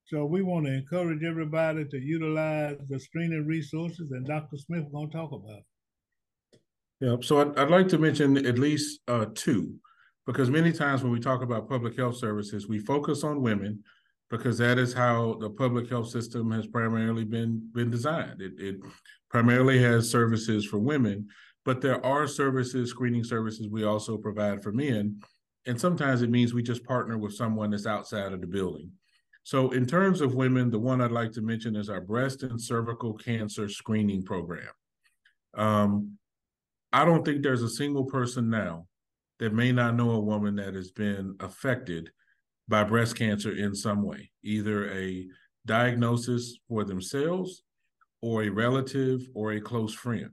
So 0.05 0.25
we 0.25 0.41
want 0.41 0.65
to 0.65 0.73
encourage 0.73 1.23
everybody 1.23 1.85
to 1.85 1.97
utilize 1.97 2.77
the 2.89 2.99
screening 2.99 3.47
resources, 3.47 4.11
and 4.11 4.25
Dr. 4.25 4.57
Smith 4.57 4.85
is 4.85 4.91
going 4.91 5.09
to 5.09 5.17
talk 5.17 5.31
about. 5.31 5.59
It. 5.59 6.59
Yeah, 6.99 7.15
so 7.21 7.39
I'd, 7.39 7.57
I'd 7.57 7.69
like 7.69 7.87
to 7.89 7.97
mention 7.97 8.45
at 8.45 8.59
least 8.59 8.99
uh, 9.07 9.27
two, 9.33 9.75
because 10.25 10.49
many 10.49 10.71
times 10.71 11.01
when 11.01 11.11
we 11.11 11.19
talk 11.19 11.41
about 11.41 11.69
public 11.69 11.97
health 11.97 12.17
services, 12.17 12.67
we 12.67 12.79
focus 12.79 13.23
on 13.23 13.41
women 13.41 13.83
because 14.31 14.57
that 14.57 14.79
is 14.79 14.93
how 14.93 15.35
the 15.41 15.49
public 15.49 15.89
health 15.89 16.09
system 16.09 16.49
has 16.51 16.65
primarily 16.65 17.25
been 17.25 17.69
been 17.73 17.91
designed. 17.91 18.41
It, 18.41 18.53
it 18.57 18.77
primarily 19.29 19.79
has 19.83 20.09
services 20.09 20.65
for 20.65 20.79
women, 20.79 21.27
but 21.65 21.81
there 21.81 22.03
are 22.03 22.25
services, 22.25 22.89
screening 22.89 23.25
services 23.25 23.67
we 23.69 23.83
also 23.83 24.17
provide 24.17 24.63
for 24.63 24.71
men. 24.71 25.19
And 25.67 25.79
sometimes 25.79 26.21
it 26.21 26.31
means 26.31 26.53
we 26.53 26.63
just 26.63 26.85
partner 26.85 27.17
with 27.17 27.35
someone 27.35 27.69
that's 27.69 27.85
outside 27.85 28.33
of 28.33 28.41
the 28.41 28.47
building. 28.47 28.91
So, 29.43 29.71
in 29.71 29.85
terms 29.85 30.21
of 30.21 30.33
women, 30.33 30.71
the 30.71 30.79
one 30.79 31.01
I'd 31.01 31.11
like 31.11 31.33
to 31.33 31.41
mention 31.41 31.75
is 31.75 31.89
our 31.89 32.01
breast 32.01 32.43
and 32.43 32.59
cervical 32.59 33.13
cancer 33.13 33.67
screening 33.67 34.23
program. 34.23 34.69
Um, 35.55 36.17
I 36.93 37.05
don't 37.05 37.25
think 37.25 37.43
there's 37.43 37.63
a 37.63 37.69
single 37.69 38.05
person 38.05 38.49
now 38.49 38.87
that 39.39 39.53
may 39.53 39.71
not 39.71 39.95
know 39.95 40.11
a 40.11 40.19
woman 40.19 40.55
that 40.55 40.73
has 40.75 40.91
been 40.91 41.35
affected 41.39 42.11
by 42.67 42.83
breast 42.83 43.15
cancer 43.15 43.51
in 43.51 43.75
some 43.75 44.03
way, 44.03 44.31
either 44.43 44.91
a 44.91 45.25
diagnosis 45.65 46.57
for 46.67 46.83
themselves 46.83 47.63
or 48.21 48.43
a 48.43 48.49
relative 48.49 49.21
or 49.33 49.53
a 49.53 49.61
close 49.61 49.93
friend. 49.93 50.29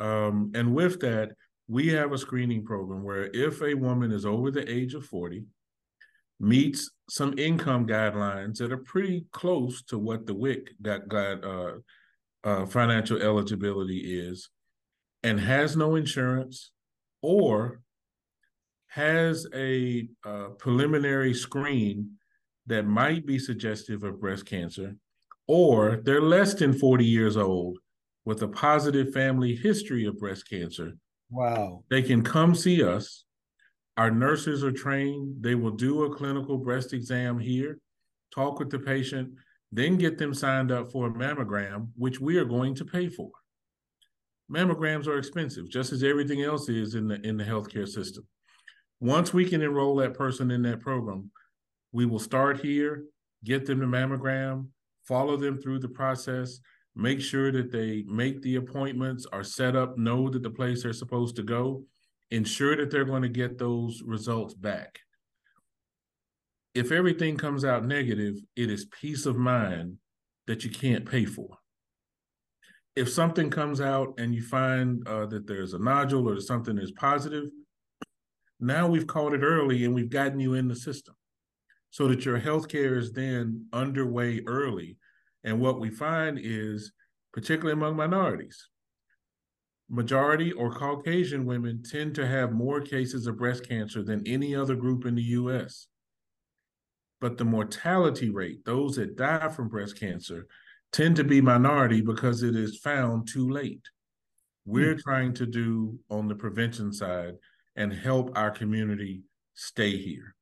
Um, 0.00 0.52
and 0.54 0.74
with 0.74 1.00
that, 1.00 1.30
we 1.68 1.88
have 1.88 2.12
a 2.12 2.18
screening 2.18 2.64
program 2.64 3.02
where 3.02 3.30
if 3.32 3.62
a 3.62 3.74
woman 3.74 4.12
is 4.12 4.26
over 4.26 4.50
the 4.50 4.70
age 4.70 4.94
of 4.94 5.06
40, 5.06 5.44
meets 6.40 6.90
some 7.08 7.38
income 7.38 7.86
guidelines 7.86 8.58
that 8.58 8.72
are 8.72 8.78
pretty 8.78 9.24
close 9.32 9.82
to 9.84 9.98
what 9.98 10.26
the 10.26 10.34
WIC 10.34 10.70
got, 10.82 11.08
got 11.08 11.44
uh, 11.44 11.72
uh, 12.42 12.66
financial 12.66 13.20
eligibility 13.22 13.98
is, 13.98 14.50
and 15.22 15.40
has 15.40 15.76
no 15.76 15.94
insurance 15.94 16.72
or 17.22 17.80
has 18.94 19.44
a 19.52 20.06
uh, 20.24 20.50
preliminary 20.56 21.34
screen 21.34 22.08
that 22.66 22.86
might 22.86 23.26
be 23.26 23.40
suggestive 23.40 24.04
of 24.04 24.20
breast 24.20 24.46
cancer, 24.46 24.94
or 25.48 26.00
they're 26.04 26.22
less 26.22 26.54
than 26.54 26.72
40 26.72 27.04
years 27.04 27.36
old 27.36 27.78
with 28.24 28.40
a 28.42 28.48
positive 28.48 29.12
family 29.12 29.56
history 29.56 30.06
of 30.06 30.20
breast 30.20 30.48
cancer. 30.48 30.92
Wow. 31.28 31.82
They 31.90 32.02
can 32.02 32.22
come 32.22 32.54
see 32.54 32.84
us. 32.84 33.24
Our 33.96 34.12
nurses 34.12 34.62
are 34.62 34.70
trained. 34.70 35.42
They 35.42 35.56
will 35.56 35.72
do 35.72 36.04
a 36.04 36.14
clinical 36.14 36.56
breast 36.56 36.92
exam 36.92 37.40
here, 37.40 37.80
talk 38.32 38.60
with 38.60 38.70
the 38.70 38.78
patient, 38.78 39.34
then 39.72 39.98
get 39.98 40.18
them 40.18 40.32
signed 40.32 40.70
up 40.70 40.92
for 40.92 41.08
a 41.08 41.10
mammogram, 41.12 41.88
which 41.96 42.20
we 42.20 42.36
are 42.36 42.44
going 42.44 42.76
to 42.76 42.84
pay 42.84 43.08
for. 43.08 43.30
Mammograms 44.48 45.08
are 45.08 45.18
expensive, 45.18 45.68
just 45.68 45.92
as 45.92 46.04
everything 46.04 46.42
else 46.42 46.68
is 46.68 46.94
in 46.94 47.08
the 47.08 47.20
in 47.26 47.36
the 47.36 47.44
healthcare 47.44 47.88
system. 47.88 48.24
Once 49.04 49.34
we 49.34 49.44
can 49.44 49.60
enroll 49.60 49.96
that 49.96 50.14
person 50.14 50.50
in 50.50 50.62
that 50.62 50.80
program, 50.80 51.30
we 51.92 52.06
will 52.06 52.18
start 52.18 52.62
here, 52.62 53.04
get 53.44 53.66
them 53.66 53.80
the 53.80 53.84
mammogram, 53.84 54.66
follow 55.06 55.36
them 55.36 55.58
through 55.58 55.78
the 55.78 55.86
process, 55.86 56.58
make 56.96 57.20
sure 57.20 57.52
that 57.52 57.70
they 57.70 58.02
make 58.08 58.40
the 58.40 58.56
appointments, 58.56 59.26
are 59.30 59.44
set 59.44 59.76
up, 59.76 59.98
know 59.98 60.30
that 60.30 60.42
the 60.42 60.48
place 60.48 60.82
they're 60.82 60.94
supposed 60.94 61.36
to 61.36 61.42
go, 61.42 61.84
ensure 62.30 62.76
that 62.76 62.90
they're 62.90 63.04
going 63.04 63.20
to 63.20 63.28
get 63.28 63.58
those 63.58 64.02
results 64.06 64.54
back. 64.54 64.98
if 66.74 66.90
everything 66.90 67.36
comes 67.36 67.62
out 67.62 67.84
negative, 67.84 68.36
it 68.56 68.70
is 68.70 68.86
peace 68.86 69.26
of 69.26 69.36
mind 69.36 69.98
that 70.46 70.64
you 70.64 70.70
can't 70.70 71.04
pay 71.04 71.26
for. 71.26 71.58
If 72.96 73.10
something 73.10 73.50
comes 73.50 73.82
out 73.82 74.14
and 74.16 74.34
you 74.34 74.40
find 74.40 75.06
uh, 75.06 75.26
that 75.26 75.46
there's 75.46 75.74
a 75.74 75.78
nodule 75.78 76.26
or 76.26 76.40
something 76.40 76.78
is 76.78 76.90
positive, 76.92 77.50
now 78.66 78.86
we've 78.86 79.06
caught 79.06 79.34
it 79.34 79.42
early 79.42 79.84
and 79.84 79.94
we've 79.94 80.10
gotten 80.10 80.40
you 80.40 80.54
in 80.54 80.68
the 80.68 80.76
system 80.76 81.14
so 81.90 82.08
that 82.08 82.24
your 82.24 82.40
healthcare 82.40 82.96
is 82.96 83.12
then 83.12 83.66
underway 83.72 84.40
early. 84.46 84.96
And 85.44 85.60
what 85.60 85.80
we 85.80 85.90
find 85.90 86.38
is, 86.42 86.92
particularly 87.32 87.74
among 87.74 87.96
minorities, 87.96 88.68
majority 89.88 90.50
or 90.52 90.72
Caucasian 90.72 91.44
women 91.44 91.82
tend 91.82 92.14
to 92.14 92.26
have 92.26 92.52
more 92.52 92.80
cases 92.80 93.26
of 93.26 93.36
breast 93.36 93.68
cancer 93.68 94.02
than 94.02 94.26
any 94.26 94.56
other 94.56 94.74
group 94.74 95.04
in 95.04 95.14
the 95.14 95.22
US. 95.22 95.86
But 97.20 97.38
the 97.38 97.44
mortality 97.44 98.30
rate, 98.30 98.64
those 98.64 98.96
that 98.96 99.16
die 99.16 99.48
from 99.48 99.68
breast 99.68 99.98
cancer, 99.98 100.46
tend 100.92 101.16
to 101.16 101.24
be 101.24 101.40
minority 101.40 102.00
because 102.00 102.42
it 102.42 102.56
is 102.56 102.78
found 102.78 103.28
too 103.28 103.50
late. 103.50 103.82
We're 104.64 104.94
mm. 104.94 105.00
trying 105.00 105.34
to 105.34 105.46
do 105.46 105.98
on 106.10 106.28
the 106.28 106.34
prevention 106.34 106.92
side 106.92 107.34
and 107.76 107.92
help 107.92 108.36
our 108.36 108.50
community 108.50 109.22
stay 109.54 109.96
here. 109.96 110.34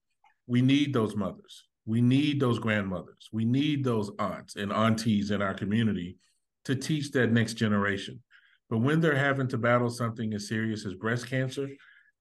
We 0.47 0.63
need 0.63 0.93
those 0.93 1.17
mothers. 1.17 1.65
We 1.87 2.01
need 2.01 2.41
those 2.41 2.59
grandmothers. 2.59 3.29
We 3.33 3.45
need 3.45 3.85
those 3.85 4.11
aunts 4.19 4.57
and 4.57 4.73
aunties 4.73 5.31
in 5.31 5.43
our 5.43 5.55
community 5.55 6.19
to 6.65 6.75
teach 6.77 7.11
that 7.13 7.33
next 7.33 7.55
generation. 7.55 8.23
But 8.71 8.79
when 8.79 9.01
they're 9.01 9.17
having 9.17 9.49
to 9.49 9.59
battle 9.59 9.91
something 9.91 10.33
as 10.35 10.49
serious 10.49 10.87
as 10.87 10.95
breast 10.95 11.29
cancer, 11.29 11.69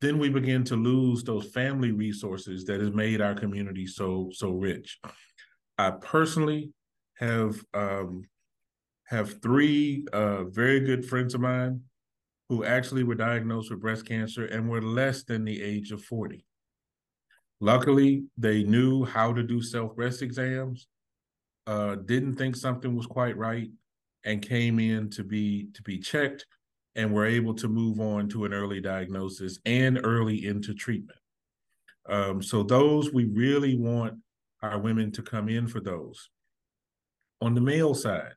then 0.02 0.18
we 0.18 0.30
begin 0.30 0.64
to 0.66 0.76
lose 0.76 1.24
those 1.24 1.52
family 1.52 1.92
resources 1.92 2.66
that 2.66 2.82
has 2.82 2.92
made 2.92 3.22
our 3.22 3.36
community 3.36 3.86
so 3.86 4.30
so 4.34 4.50
rich. 4.50 5.00
I 5.78 5.92
personally 5.92 6.74
have 7.20 7.64
um, 7.74 8.24
have 9.06 9.42
three 9.42 10.06
uh, 10.12 10.46
very 10.46 10.80
good 10.80 11.06
friends 11.06 11.36
of 11.36 11.42
mine 11.42 11.82
who 12.52 12.66
actually 12.66 13.06
were 13.06 13.16
diagnosed 13.16 13.72
with 13.72 13.80
breast 13.80 14.06
cancer 14.06 14.44
and 14.44 14.70
were 14.70 14.82
less 14.82 15.24
than 15.24 15.46
the 15.46 15.64
age 15.64 15.94
of 15.94 16.04
40. 16.04 16.44
Luckily, 17.62 18.26
they 18.38 18.64
knew 18.64 19.06
how 19.06 19.32
to 19.32 19.42
do 19.42 19.62
self 19.62 19.96
breast 19.96 20.22
exams, 20.22 20.90
uh, 21.66 21.96
didn't 21.96 22.36
think 22.36 22.58
something 22.58 22.94
was 22.94 23.06
quite 23.06 23.38
right, 23.38 23.70
and 24.26 24.42
came 24.42 24.80
in 24.80 25.10
to 25.12 25.24
be 25.24 25.70
to 25.74 25.82
be 25.84 25.98
checked 25.98 26.46
and 26.96 27.14
were 27.14 27.26
able 27.26 27.54
to 27.54 27.70
move 27.70 28.02
on 28.02 28.28
to 28.28 28.44
an 28.44 28.54
early 28.54 28.82
diagnosis 28.82 29.58
and 29.66 29.98
early 30.04 30.46
into 30.46 30.74
treatment. 30.74 31.20
Um, 32.10 32.44
so 32.44 32.64
those 32.64 33.14
we 33.14 33.28
really 33.28 33.78
want 33.78 34.16
our 34.62 34.78
women 34.78 35.10
to 35.14 35.22
come 35.22 35.48
in 35.48 35.70
for 35.70 35.80
those. 35.80 36.30
On 37.40 37.56
the 37.56 37.62
male 37.62 37.96
side, 37.96 38.36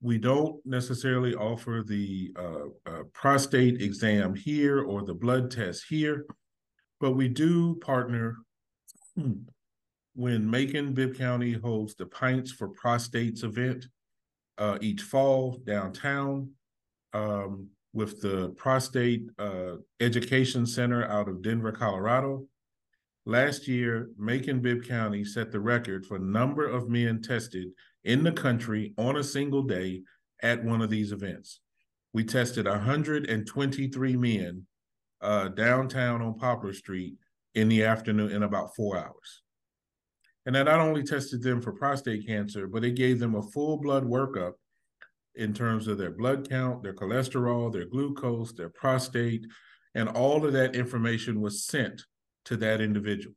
we 0.00 0.18
don't 0.18 0.64
necessarily 0.66 1.34
offer 1.34 1.82
the 1.86 2.32
uh, 2.38 2.90
uh, 2.90 3.02
prostate 3.12 3.80
exam 3.80 4.34
here 4.34 4.82
or 4.82 5.02
the 5.02 5.14
blood 5.14 5.50
test 5.50 5.84
here, 5.88 6.26
but 7.00 7.12
we 7.12 7.28
do 7.28 7.76
partner 7.76 8.36
hmm, 9.16 9.32
when 10.14 10.48
Macon 10.48 10.92
Bibb 10.92 11.16
County 11.16 11.52
holds 11.52 11.94
the 11.94 12.06
Pints 12.06 12.52
for 12.52 12.68
Prostates 12.68 13.42
event 13.42 13.86
uh, 14.58 14.78
each 14.80 15.02
fall 15.02 15.60
downtown 15.64 16.50
um, 17.12 17.68
with 17.92 18.20
the 18.20 18.50
Prostate 18.50 19.28
uh, 19.38 19.76
Education 20.00 20.66
Center 20.66 21.06
out 21.06 21.28
of 21.28 21.42
Denver, 21.42 21.72
Colorado. 21.72 22.46
Last 23.24 23.66
year, 23.66 24.10
Macon 24.18 24.60
Bibb 24.60 24.84
County 24.84 25.24
set 25.24 25.50
the 25.50 25.58
record 25.58 26.06
for 26.06 26.18
number 26.18 26.66
of 26.68 26.88
men 26.88 27.20
tested 27.22 27.68
in 28.06 28.22
the 28.22 28.32
country 28.32 28.94
on 28.96 29.16
a 29.16 29.24
single 29.24 29.62
day 29.62 30.00
at 30.42 30.64
one 30.64 30.80
of 30.80 30.88
these 30.88 31.12
events. 31.12 31.60
We 32.14 32.24
tested 32.24 32.66
123 32.66 34.16
men 34.16 34.66
uh, 35.20 35.48
downtown 35.48 36.22
on 36.22 36.38
Poplar 36.38 36.72
Street 36.72 37.16
in 37.54 37.68
the 37.68 37.84
afternoon 37.84 38.30
in 38.30 38.44
about 38.44 38.74
four 38.76 38.96
hours. 38.96 39.42
And 40.46 40.54
that 40.54 40.66
not 40.66 40.78
only 40.78 41.02
tested 41.02 41.42
them 41.42 41.60
for 41.60 41.72
prostate 41.72 42.26
cancer, 42.26 42.68
but 42.68 42.84
it 42.84 42.92
gave 42.92 43.18
them 43.18 43.34
a 43.34 43.42
full 43.42 43.76
blood 43.78 44.04
workup 44.04 44.52
in 45.34 45.52
terms 45.52 45.88
of 45.88 45.98
their 45.98 46.12
blood 46.12 46.48
count, 46.48 46.84
their 46.84 46.94
cholesterol, 46.94 47.72
their 47.72 47.86
glucose, 47.86 48.52
their 48.52 48.70
prostate, 48.70 49.44
and 49.96 50.08
all 50.08 50.46
of 50.46 50.52
that 50.52 50.76
information 50.76 51.40
was 51.40 51.64
sent 51.64 52.02
to 52.44 52.56
that 52.58 52.80
individual. 52.80 53.34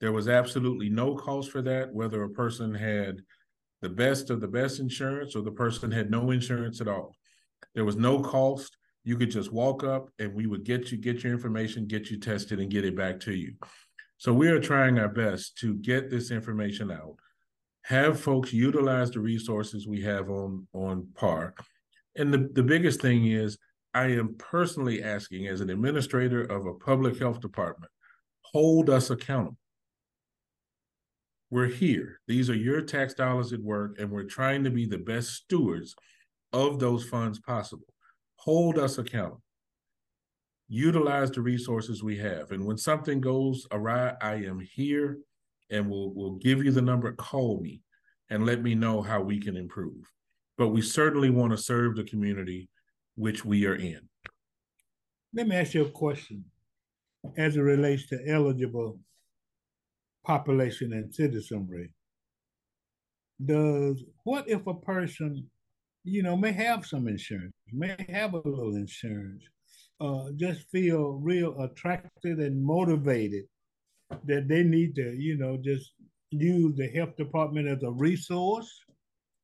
There 0.00 0.12
was 0.12 0.28
absolutely 0.28 0.88
no 0.88 1.16
cost 1.16 1.50
for 1.50 1.62
that, 1.62 1.92
whether 1.92 2.22
a 2.22 2.30
person 2.30 2.72
had 2.72 3.22
the 3.80 3.88
best 3.88 4.30
of 4.30 4.40
the 4.40 4.48
best 4.48 4.80
insurance 4.80 5.36
or 5.36 5.42
the 5.42 5.50
person 5.50 5.90
had 5.90 6.10
no 6.10 6.30
insurance 6.30 6.80
at 6.80 6.88
all. 6.88 7.14
There 7.74 7.84
was 7.84 7.96
no 7.96 8.20
cost. 8.20 8.76
You 9.04 9.16
could 9.16 9.30
just 9.30 9.52
walk 9.52 9.84
up 9.84 10.10
and 10.18 10.34
we 10.34 10.46
would 10.46 10.64
get 10.64 10.90
you 10.90 10.98
get 10.98 11.22
your 11.22 11.32
information, 11.32 11.86
get 11.86 12.10
you 12.10 12.18
tested 12.18 12.60
and 12.60 12.70
get 12.70 12.84
it 12.84 12.96
back 12.96 13.20
to 13.20 13.32
you. 13.32 13.54
So 14.18 14.32
we 14.32 14.48
are 14.48 14.60
trying 14.60 14.98
our 14.98 15.08
best 15.08 15.56
to 15.58 15.74
get 15.74 16.10
this 16.10 16.30
information 16.30 16.90
out. 16.90 17.16
Have 17.82 18.20
folks 18.20 18.52
utilize 18.52 19.10
the 19.10 19.20
resources 19.20 19.86
we 19.86 20.02
have 20.02 20.28
on 20.28 20.66
on 20.72 21.08
par. 21.14 21.54
And 22.16 22.34
the, 22.34 22.50
the 22.52 22.64
biggest 22.64 23.00
thing 23.00 23.26
is 23.26 23.58
I 23.94 24.06
am 24.06 24.34
personally 24.38 25.02
asking 25.02 25.46
as 25.46 25.60
an 25.60 25.70
administrator 25.70 26.42
of 26.42 26.66
a 26.66 26.74
public 26.74 27.18
health 27.18 27.40
department, 27.40 27.90
hold 28.42 28.90
us 28.90 29.10
accountable 29.10 29.56
we're 31.50 31.66
here. 31.66 32.20
These 32.26 32.50
are 32.50 32.54
your 32.54 32.82
tax 32.82 33.14
dollars 33.14 33.52
at 33.52 33.62
work, 33.62 33.98
and 33.98 34.10
we're 34.10 34.24
trying 34.24 34.64
to 34.64 34.70
be 34.70 34.86
the 34.86 34.98
best 34.98 35.30
stewards 35.30 35.94
of 36.52 36.78
those 36.78 37.04
funds 37.04 37.38
possible. 37.38 37.86
Hold 38.36 38.78
us 38.78 38.98
accountable. 38.98 39.42
Utilize 40.68 41.30
the 41.30 41.40
resources 41.40 42.02
we 42.02 42.18
have. 42.18 42.50
And 42.50 42.64
when 42.64 42.76
something 42.76 43.20
goes 43.20 43.66
awry, 43.70 44.14
I 44.20 44.34
am 44.34 44.60
here 44.60 45.18
and 45.70 45.88
we'll, 45.88 46.12
we'll 46.14 46.36
give 46.36 46.62
you 46.62 46.70
the 46.70 46.82
number. 46.82 47.12
Call 47.12 47.60
me 47.60 47.82
and 48.30 48.44
let 48.44 48.62
me 48.62 48.74
know 48.74 49.00
how 49.00 49.20
we 49.20 49.40
can 49.40 49.56
improve. 49.56 50.04
But 50.58 50.68
we 50.68 50.82
certainly 50.82 51.30
want 51.30 51.52
to 51.52 51.58
serve 51.58 51.96
the 51.96 52.04
community 52.04 52.68
which 53.16 53.44
we 53.44 53.66
are 53.66 53.76
in. 53.76 54.00
Let 55.34 55.48
me 55.48 55.56
ask 55.56 55.74
you 55.74 55.86
a 55.86 55.90
question 55.90 56.44
as 57.36 57.56
it 57.56 57.60
relates 57.60 58.06
to 58.08 58.20
eligible 58.28 58.98
population 60.28 60.92
and 60.92 61.12
citizenry. 61.12 61.88
Does 63.44 64.04
what 64.24 64.48
if 64.48 64.66
a 64.66 64.74
person, 64.74 65.48
you 66.04 66.22
know, 66.22 66.36
may 66.36 66.52
have 66.52 66.84
some 66.84 67.08
insurance, 67.08 67.54
may 67.72 67.96
have 68.10 68.34
a 68.34 68.36
little 68.36 68.76
insurance, 68.76 69.42
uh, 70.00 70.26
just 70.36 70.68
feel 70.70 71.12
real 71.14 71.58
attracted 71.62 72.38
and 72.38 72.62
motivated 72.62 73.44
that 74.24 74.48
they 74.48 74.62
need 74.62 74.94
to, 74.96 75.14
you 75.16 75.38
know, 75.38 75.56
just 75.56 75.92
use 76.30 76.76
the 76.76 76.88
health 76.88 77.16
department 77.16 77.66
as 77.66 77.82
a 77.82 77.90
resource, 77.90 78.70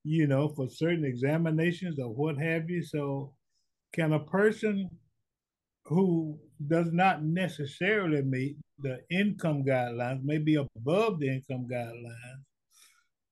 you 0.05 0.27
know, 0.27 0.49
for 0.49 0.69
certain 0.69 1.05
examinations 1.05 1.99
or 1.99 2.13
what 2.13 2.37
have 2.37 2.69
you. 2.69 2.83
So, 2.83 3.33
can 3.95 4.13
a 4.13 4.21
person 4.21 4.91
who 5.87 6.39
does 6.67 6.93
not 6.93 7.25
necessarily 7.25 8.23
meet 8.23 8.57
the 8.79 9.01
income 9.11 9.65
guidelines, 9.65 10.23
maybe 10.25 10.57
above 10.57 11.21
the 11.21 11.29
income 11.29 11.67
guidelines. 11.71 12.43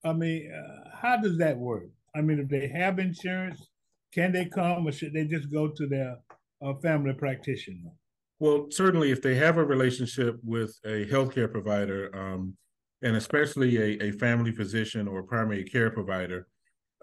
I 0.05 0.13
mean, 0.13 0.51
uh, 0.53 0.91
how 1.01 1.17
does 1.17 1.39
that 1.39 1.57
work? 1.57 1.89
I 2.15 2.21
mean, 2.21 2.39
if 2.39 2.49
they 2.49 2.69
have 2.69 2.99
insurance, 2.99 3.69
can 4.13 4.33
they 4.33 4.45
come 4.47 4.87
or 4.87 4.93
should 4.93 5.13
they 5.13 5.25
just 5.25 5.51
go 5.51 5.69
to 5.69 5.87
their 5.87 6.17
uh, 6.63 6.75
family 6.83 7.15
practitioner? 7.15 7.91
Well, 8.39 8.67
certainly, 8.71 9.13
if 9.13 9.23
they 9.23 9.37
have 9.37 9.57
a 9.57 9.65
relationship 9.65 10.39
with 10.43 10.77
a 10.85 11.07
healthcare 11.07 11.51
provider, 11.51 12.15
um, 12.15 12.57
and 13.03 13.17
especially 13.17 13.77
a, 13.77 14.09
a, 14.09 14.13
family 14.13 14.53
physician 14.53 15.07
or 15.07 15.23
primary 15.23 15.65
care 15.65 15.91
provider, 15.91 16.49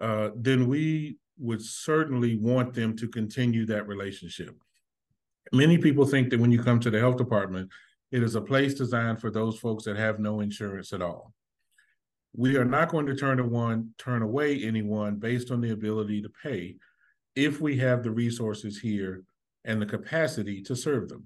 uh, 0.00 0.30
then 0.36 0.66
we 0.66 1.18
would 1.38 1.62
certainly 1.62 2.36
want 2.36 2.74
them 2.74 2.94
to 2.96 3.08
continue 3.08 3.64
that 3.66 3.86
relationship. 3.86 4.54
Many 5.52 5.78
people 5.78 6.06
think 6.06 6.30
that 6.30 6.40
when 6.40 6.52
you 6.52 6.62
come 6.62 6.78
to 6.80 6.90
the 6.90 6.98
health 6.98 7.16
department, 7.16 7.70
it 8.12 8.22
is 8.22 8.34
a 8.34 8.40
place 8.40 8.74
designed 8.74 9.20
for 9.20 9.30
those 9.30 9.58
folks 9.58 9.84
that 9.84 9.96
have 9.96 10.18
no 10.18 10.40
insurance 10.40 10.92
at 10.92 11.02
all. 11.02 11.32
We 12.34 12.56
are 12.56 12.64
not 12.64 12.90
going 12.90 13.06
to 13.06 13.16
turn 13.16 13.50
one 13.50 13.90
turn 13.98 14.22
away 14.22 14.62
anyone 14.62 15.16
based 15.16 15.50
on 15.50 15.60
the 15.60 15.72
ability 15.72 16.22
to 16.22 16.30
pay 16.42 16.76
if 17.34 17.60
we 17.60 17.76
have 17.78 18.02
the 18.02 18.10
resources 18.10 18.78
here 18.78 19.22
and 19.64 19.80
the 19.80 19.86
capacity 19.86 20.62
to 20.62 20.76
serve 20.76 21.08
them. 21.08 21.24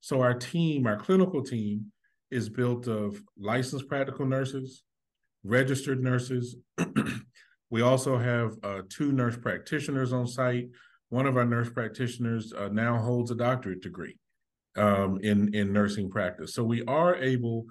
So 0.00 0.20
our 0.20 0.34
team, 0.34 0.86
our 0.86 0.96
clinical 0.96 1.42
team, 1.42 1.92
is 2.30 2.48
built 2.48 2.88
of 2.88 3.22
licensed 3.38 3.88
practical 3.88 4.26
nurses, 4.26 4.82
registered 5.44 6.02
nurses. 6.02 6.56
we 7.70 7.82
also 7.82 8.18
have 8.18 8.56
uh, 8.62 8.82
two 8.88 9.12
nurse 9.12 9.36
practitioners 9.36 10.12
on 10.12 10.26
site 10.26 10.68
one 11.14 11.26
of 11.26 11.36
our 11.36 11.44
nurse 11.44 11.70
practitioners 11.70 12.52
uh, 12.52 12.68
now 12.72 12.98
holds 12.98 13.30
a 13.30 13.36
doctorate 13.36 13.80
degree 13.80 14.16
um, 14.76 15.18
in 15.22 15.54
in 15.54 15.72
nursing 15.72 16.10
practice. 16.10 16.54
So 16.54 16.64
we 16.64 16.84
are 16.84 17.16
able 17.16 17.66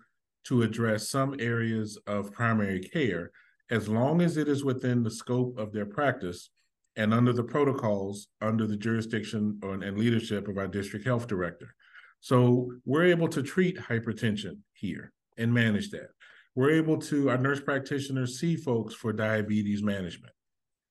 to 0.45 0.61
address 0.61 1.09
some 1.09 1.35
areas 1.39 1.97
of 2.07 2.33
primary 2.33 2.81
care 2.81 3.31
as 3.69 3.87
long 3.87 4.21
as 4.21 4.37
it 4.37 4.47
is 4.47 4.63
within 4.63 5.03
the 5.03 5.11
scope 5.11 5.57
of 5.57 5.71
their 5.71 5.85
practice 5.85 6.49
and 6.95 7.13
under 7.13 7.33
the 7.33 7.43
protocols 7.43 8.27
under 8.41 8.67
the 8.67 8.77
jurisdiction 8.77 9.59
and 9.63 9.97
leadership 9.97 10.47
of 10.47 10.57
our 10.57 10.67
district 10.67 11.05
health 11.05 11.27
director. 11.27 11.73
So 12.19 12.71
we're 12.85 13.05
able 13.05 13.27
to 13.29 13.41
treat 13.41 13.77
hypertension 13.77 14.59
here 14.73 15.11
and 15.37 15.53
manage 15.53 15.89
that. 15.91 16.09
We're 16.55 16.71
able 16.71 16.97
to, 16.97 17.29
our 17.31 17.37
nurse 17.37 17.59
practitioners 17.59 18.39
see 18.39 18.55
folks 18.55 18.93
for 18.93 19.11
diabetes 19.11 19.81
management. 19.81 20.33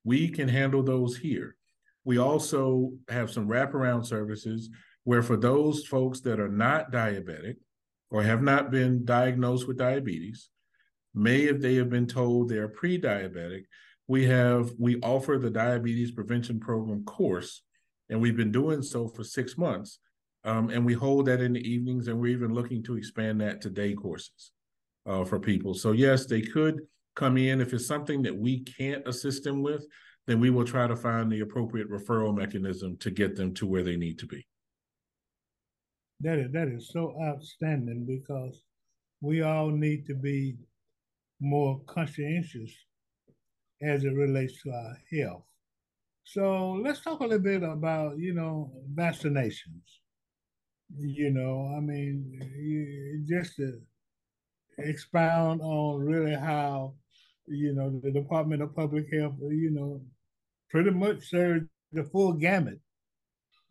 We 0.04 0.28
can 0.28 0.48
handle 0.48 0.82
those 0.82 1.16
here. 1.16 1.56
We 2.04 2.18
also 2.18 2.92
have 3.08 3.30
some 3.30 3.46
wraparound 3.46 4.04
services 4.04 4.68
where 5.04 5.22
for 5.22 5.36
those 5.36 5.84
folks 5.84 6.20
that 6.20 6.40
are 6.40 6.48
not 6.48 6.92
diabetic 6.92 7.56
or 8.10 8.22
have 8.22 8.42
not 8.42 8.70
been 8.70 9.04
diagnosed 9.04 9.66
with 9.66 9.78
diabetes, 9.78 10.48
may 11.14 11.42
if 11.42 11.60
they 11.60 11.74
have 11.74 11.90
been 11.90 12.06
told 12.06 12.48
they 12.48 12.58
are 12.58 12.68
pre-diabetic, 12.68 13.64
we 14.08 14.26
have 14.26 14.72
we 14.78 15.00
offer 15.00 15.38
the 15.38 15.50
diabetes 15.50 16.10
prevention 16.10 16.60
program 16.60 17.04
course, 17.04 17.62
and 18.08 18.20
we've 18.20 18.36
been 18.36 18.52
doing 18.52 18.82
so 18.82 19.08
for 19.08 19.24
six 19.24 19.56
months. 19.56 19.98
Um, 20.44 20.70
and 20.70 20.84
we 20.84 20.92
hold 20.92 21.26
that 21.26 21.40
in 21.40 21.52
the 21.52 21.60
evenings, 21.60 22.08
and 22.08 22.18
we're 22.18 22.36
even 22.36 22.52
looking 22.52 22.82
to 22.84 22.96
expand 22.96 23.40
that 23.40 23.60
to 23.60 23.70
day 23.70 23.94
courses 23.94 24.50
uh, 25.06 25.24
for 25.24 25.38
people. 25.38 25.72
So 25.72 25.92
yes, 25.92 26.26
they 26.26 26.42
could 26.42 26.80
come 27.14 27.36
in 27.36 27.60
if 27.60 27.72
it's 27.72 27.86
something 27.86 28.22
that 28.22 28.36
we 28.36 28.60
can't 28.60 29.06
assist 29.06 29.44
them 29.44 29.62
with. 29.62 29.86
Then 30.26 30.40
we 30.40 30.50
will 30.50 30.64
try 30.64 30.86
to 30.86 30.96
find 30.96 31.30
the 31.30 31.40
appropriate 31.40 31.90
referral 31.90 32.36
mechanism 32.36 32.96
to 32.98 33.10
get 33.10 33.34
them 33.36 33.54
to 33.54 33.66
where 33.66 33.82
they 33.82 33.96
need 33.96 34.18
to 34.20 34.26
be. 34.26 34.46
That 36.22 36.38
is 36.38 36.52
that 36.52 36.68
is 36.68 36.88
so 36.90 37.14
outstanding 37.20 38.06
because 38.06 38.62
we 39.20 39.42
all 39.42 39.70
need 39.70 40.06
to 40.06 40.14
be 40.14 40.56
more 41.40 41.80
conscientious 41.86 42.72
as 43.82 44.04
it 44.04 44.14
relates 44.14 44.62
to 44.62 44.70
our 44.70 44.96
health. 45.12 45.44
So 46.24 46.72
let's 46.72 47.00
talk 47.00 47.20
a 47.20 47.24
little 47.24 47.40
bit 47.40 47.64
about, 47.64 48.18
you 48.18 48.32
know, 48.32 48.72
vaccinations. 48.94 49.98
You 50.96 51.30
know, 51.30 51.72
I 51.76 51.80
mean, 51.80 53.24
just 53.28 53.56
to 53.56 53.80
expound 54.78 55.60
on 55.62 56.00
really 56.00 56.34
how, 56.34 56.94
you 57.46 57.74
know, 57.74 58.00
the 58.02 58.12
Department 58.12 58.62
of 58.62 58.76
Public 58.76 59.12
Health, 59.12 59.34
you 59.40 59.70
know, 59.70 60.00
pretty 60.70 60.90
much 60.90 61.28
served 61.28 61.66
the 61.92 62.04
full 62.04 62.34
gamut 62.34 62.80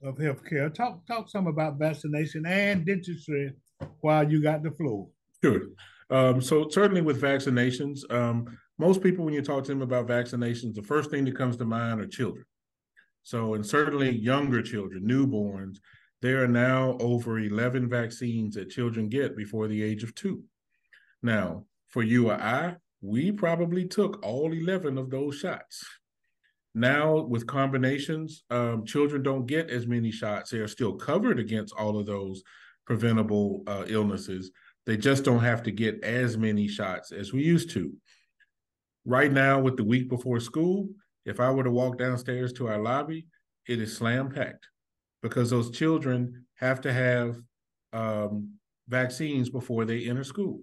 of 0.04 0.18
healthcare. 0.18 0.74
Talk 0.74 1.06
talk 1.06 1.30
some 1.30 1.48
about 1.48 1.78
vaccination 1.78 2.46
and 2.46 2.86
dentistry 2.86 3.54
while 4.02 4.30
you 4.30 4.42
got 4.42 4.64
the 4.64 4.72
floor. 4.72 5.08
Sure. 5.44 5.62
Um, 6.10 6.42
so 6.42 6.68
certainly 6.70 7.02
with 7.02 7.22
vaccinations, 7.22 8.10
um, 8.12 8.58
most 8.78 9.02
people, 9.02 9.24
when 9.24 9.34
you 9.34 9.42
talk 9.42 9.64
to 9.64 9.72
them 9.72 9.82
about 9.82 10.08
vaccinations, 10.08 10.76
the 10.76 10.84
first 10.84 11.10
thing 11.10 11.26
that 11.26 11.38
comes 11.38 11.56
to 11.58 11.66
mind 11.66 12.02
are 12.02 12.08
children. 12.08 12.46
So, 13.24 13.54
and 13.54 13.66
certainly 13.66 14.10
younger 14.10 14.62
children, 14.62 15.04
newborns, 15.04 15.78
there 16.22 16.44
are 16.44 16.48
now 16.48 16.98
over 17.00 17.40
11 17.40 17.90
vaccines 17.90 18.56
that 18.56 18.70
children 18.70 19.10
get 19.10 19.38
before 19.38 19.68
the 19.68 19.82
age 19.82 20.04
of 20.04 20.14
two. 20.16 20.44
Now, 21.24 21.66
for 21.90 22.04
you 22.04 22.30
or 22.30 22.36
I, 22.36 22.76
we 23.02 23.32
probably 23.32 23.88
took 23.88 24.24
all 24.24 24.52
11 24.52 24.98
of 24.98 25.10
those 25.10 25.38
shots. 25.38 25.84
Now, 26.73 27.21
with 27.21 27.47
combinations, 27.47 28.43
um, 28.49 28.86
children 28.86 29.23
don't 29.23 29.45
get 29.45 29.69
as 29.69 29.88
many 29.88 30.12
shots. 30.12 30.49
They 30.49 30.60
are 30.60 30.67
still 30.67 30.93
covered 30.93 31.39
against 31.39 31.73
all 31.73 31.99
of 31.99 32.05
those 32.05 32.43
preventable 32.86 33.63
uh, 33.67 33.84
illnesses. 33.88 34.51
They 34.86 34.97
just 34.97 35.23
don't 35.23 35.41
have 35.41 35.63
to 35.63 35.71
get 35.71 36.03
as 36.03 36.38
many 36.38 36.67
shots 36.67 37.12
as 37.12 37.34
we 37.34 37.43
used 37.43 37.71
to. 37.71 37.93
Right 39.05 39.31
now, 39.31 39.60
with 39.60 39.77
the 39.77 39.84
week 39.84 40.10
before 40.10 40.39
school, 40.39 40.89
if 41.25 41.39
I 41.39 41.51
were 41.51 41.63
to 41.63 41.71
walk 41.71 41.97
downstairs 41.97 42.53
to 42.53 42.67
our 42.67 42.81
lobby, 42.81 43.27
it 43.67 43.81
is 43.81 43.95
slam 43.95 44.29
packed 44.29 44.67
because 45.21 45.49
those 45.49 45.71
children 45.71 46.45
have 46.55 46.81
to 46.81 46.93
have 46.93 47.38
um, 47.93 48.53
vaccines 48.88 49.49
before 49.49 49.86
they 49.86 50.07
enter 50.07 50.23
school. 50.23 50.62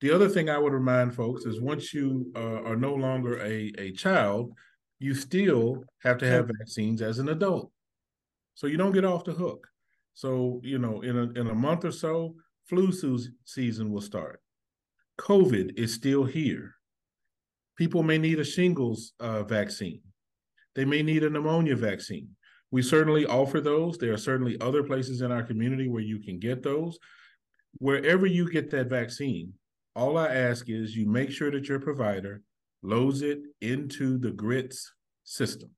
The 0.00 0.10
other 0.10 0.28
thing 0.28 0.48
I 0.48 0.58
would 0.58 0.72
remind 0.72 1.14
folks 1.14 1.44
is 1.44 1.60
once 1.60 1.92
you 1.92 2.32
uh, 2.34 2.62
are 2.62 2.76
no 2.76 2.94
longer 2.94 3.38
a, 3.40 3.72
a 3.78 3.92
child, 3.92 4.52
you 5.00 5.14
still 5.14 5.82
have 6.02 6.18
to 6.18 6.28
have 6.28 6.50
vaccines 6.58 7.02
as 7.02 7.18
an 7.18 7.30
adult. 7.30 7.72
So 8.54 8.66
you 8.66 8.76
don't 8.76 8.92
get 8.92 9.04
off 9.04 9.24
the 9.24 9.32
hook. 9.32 9.66
So, 10.14 10.60
you 10.62 10.78
know, 10.78 11.00
in 11.00 11.16
a, 11.16 11.40
in 11.40 11.46
a 11.48 11.54
month 11.54 11.84
or 11.86 11.90
so, 11.90 12.34
flu 12.68 12.92
season 13.46 13.90
will 13.90 14.02
start. 14.02 14.40
COVID 15.18 15.78
is 15.78 15.94
still 15.94 16.24
here. 16.24 16.74
People 17.76 18.02
may 18.02 18.18
need 18.18 18.38
a 18.38 18.44
shingles 18.44 19.14
uh, 19.20 19.42
vaccine. 19.42 20.02
They 20.74 20.84
may 20.84 21.02
need 21.02 21.24
a 21.24 21.30
pneumonia 21.30 21.76
vaccine. 21.76 22.28
We 22.70 22.82
certainly 22.82 23.24
offer 23.24 23.60
those. 23.60 23.96
There 23.96 24.12
are 24.12 24.18
certainly 24.18 24.60
other 24.60 24.82
places 24.82 25.22
in 25.22 25.32
our 25.32 25.42
community 25.42 25.88
where 25.88 26.02
you 26.02 26.20
can 26.20 26.38
get 26.38 26.62
those. 26.62 26.98
Wherever 27.78 28.26
you 28.26 28.50
get 28.50 28.70
that 28.70 28.90
vaccine, 28.90 29.54
all 29.96 30.18
I 30.18 30.28
ask 30.28 30.68
is 30.68 30.94
you 30.94 31.06
make 31.06 31.30
sure 31.30 31.50
that 31.50 31.68
your 31.68 31.80
provider 31.80 32.42
loads 32.82 33.22
it 33.22 33.40
into 33.60 34.18
the 34.18 34.30
GRITS 34.30 34.92
system, 35.24 35.70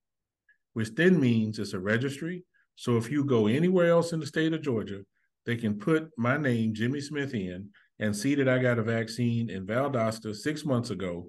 which 0.72 0.94
then 0.94 1.20
means 1.20 1.58
it's 1.58 1.72
a 1.72 1.78
registry. 1.78 2.44
So 2.76 2.96
if 2.96 3.10
you 3.10 3.24
go 3.24 3.46
anywhere 3.46 3.90
else 3.90 4.12
in 4.12 4.20
the 4.20 4.26
state 4.26 4.52
of 4.52 4.62
Georgia, 4.62 5.02
they 5.44 5.56
can 5.56 5.78
put 5.78 6.10
my 6.16 6.36
name, 6.36 6.74
Jimmie 6.74 7.00
Smith, 7.00 7.34
in 7.34 7.68
and 7.98 8.16
see 8.16 8.34
that 8.36 8.48
I 8.48 8.58
got 8.58 8.78
a 8.78 8.82
vaccine 8.82 9.50
in 9.50 9.66
Valdosta 9.66 10.34
six 10.34 10.64
months 10.64 10.90
ago 10.90 11.28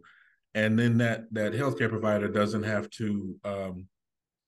and 0.55 0.77
then 0.77 0.97
that 0.99 1.25
that 1.31 1.53
healthcare 1.53 1.89
provider 1.89 2.27
doesn't 2.27 2.63
have 2.63 2.89
to 2.91 3.35
um, 3.43 3.87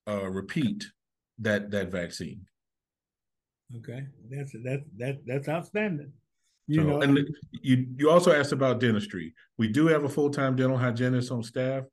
uh, 0.07 0.27
repeat 0.29 0.85
that 1.39 1.71
that 1.71 1.91
vaccine. 1.91 2.45
Okay, 3.77 4.05
that's 4.29 4.51
that 4.63 4.83
that 4.97 5.17
that's 5.25 5.49
outstanding. 5.49 6.13
You 6.67 6.81
so, 6.81 6.87
know, 6.87 7.01
and 7.01 7.19
you 7.51 7.87
you 7.95 8.09
also 8.09 8.31
asked 8.31 8.51
about 8.51 8.79
dentistry. 8.79 9.33
We 9.57 9.67
do 9.67 9.87
have 9.87 10.03
a 10.03 10.09
full 10.09 10.29
time 10.29 10.55
dental 10.55 10.77
hygienist 10.77 11.31
on 11.31 11.43
staff, 11.43 11.83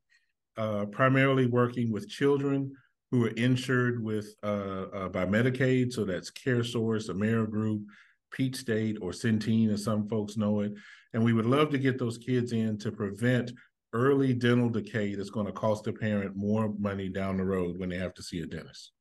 uh, 0.57 0.85
primarily 0.85 1.45
working 1.45 1.91
with 1.91 2.09
children 2.09 2.71
who 3.11 3.25
are 3.25 3.31
insured 3.37 4.03
with 4.03 4.33
uh, 4.41 4.85
uh, 4.93 5.09
by 5.09 5.25
Medicaid. 5.25 5.93
So 5.93 6.03
that's 6.03 6.31
CareSource, 6.31 7.09
Amerigroup, 7.09 7.83
Peach 8.31 8.55
State, 8.55 8.97
or 9.01 9.11
Centene, 9.11 9.71
as 9.71 9.83
some 9.83 10.07
folks 10.07 10.35
know 10.35 10.61
it. 10.61 10.73
And 11.13 11.23
we 11.23 11.33
would 11.33 11.45
love 11.45 11.69
to 11.69 11.77
get 11.77 11.99
those 11.99 12.17
kids 12.17 12.53
in 12.53 12.79
to 12.79 12.91
prevent 12.91 13.51
early 13.93 14.33
dental 14.33 14.69
decay 14.69 15.13
that's 15.13 15.29
going 15.29 15.45
to 15.45 15.51
cost 15.51 15.83
the 15.83 15.93
parent 15.93 16.35
more 16.35 16.73
money 16.79 17.07
down 17.07 17.37
the 17.37 17.45
road 17.45 17.77
when 17.77 17.89
they 17.89 17.97
have 17.97 18.15
to 18.15 18.23
see 18.23 18.41
a 18.41 18.45
dentist. 18.47 18.91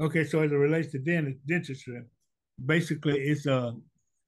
Okay, 0.00 0.24
so 0.24 0.40
as 0.40 0.50
it 0.50 0.54
relates 0.54 0.90
to 0.92 0.98
dentist, 0.98 1.46
dentistry, 1.46 2.02
basically 2.64 3.18
it's 3.18 3.44
a 3.44 3.74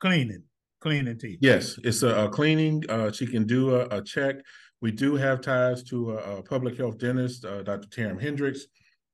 cleaning, 0.01 0.43
cleaning 0.81 1.19
teeth. 1.19 1.39
Yes, 1.41 1.79
it's 1.85 2.03
a, 2.03 2.25
a 2.25 2.29
cleaning. 2.29 2.85
Uh, 2.89 3.13
she 3.13 3.27
can 3.27 3.47
do 3.47 3.77
a, 3.77 3.87
a, 3.99 4.03
check. 4.03 4.37
We 4.81 4.91
do 4.91 5.15
have 5.17 5.41
ties 5.41 5.83
to 5.85 6.13
a, 6.13 6.39
a 6.39 6.43
public 6.43 6.77
health 6.77 6.99
dentist, 6.99 7.45
uh, 7.45 7.63
Dr. 7.63 7.89
Taram 7.89 8.21
Hendricks, 8.21 8.67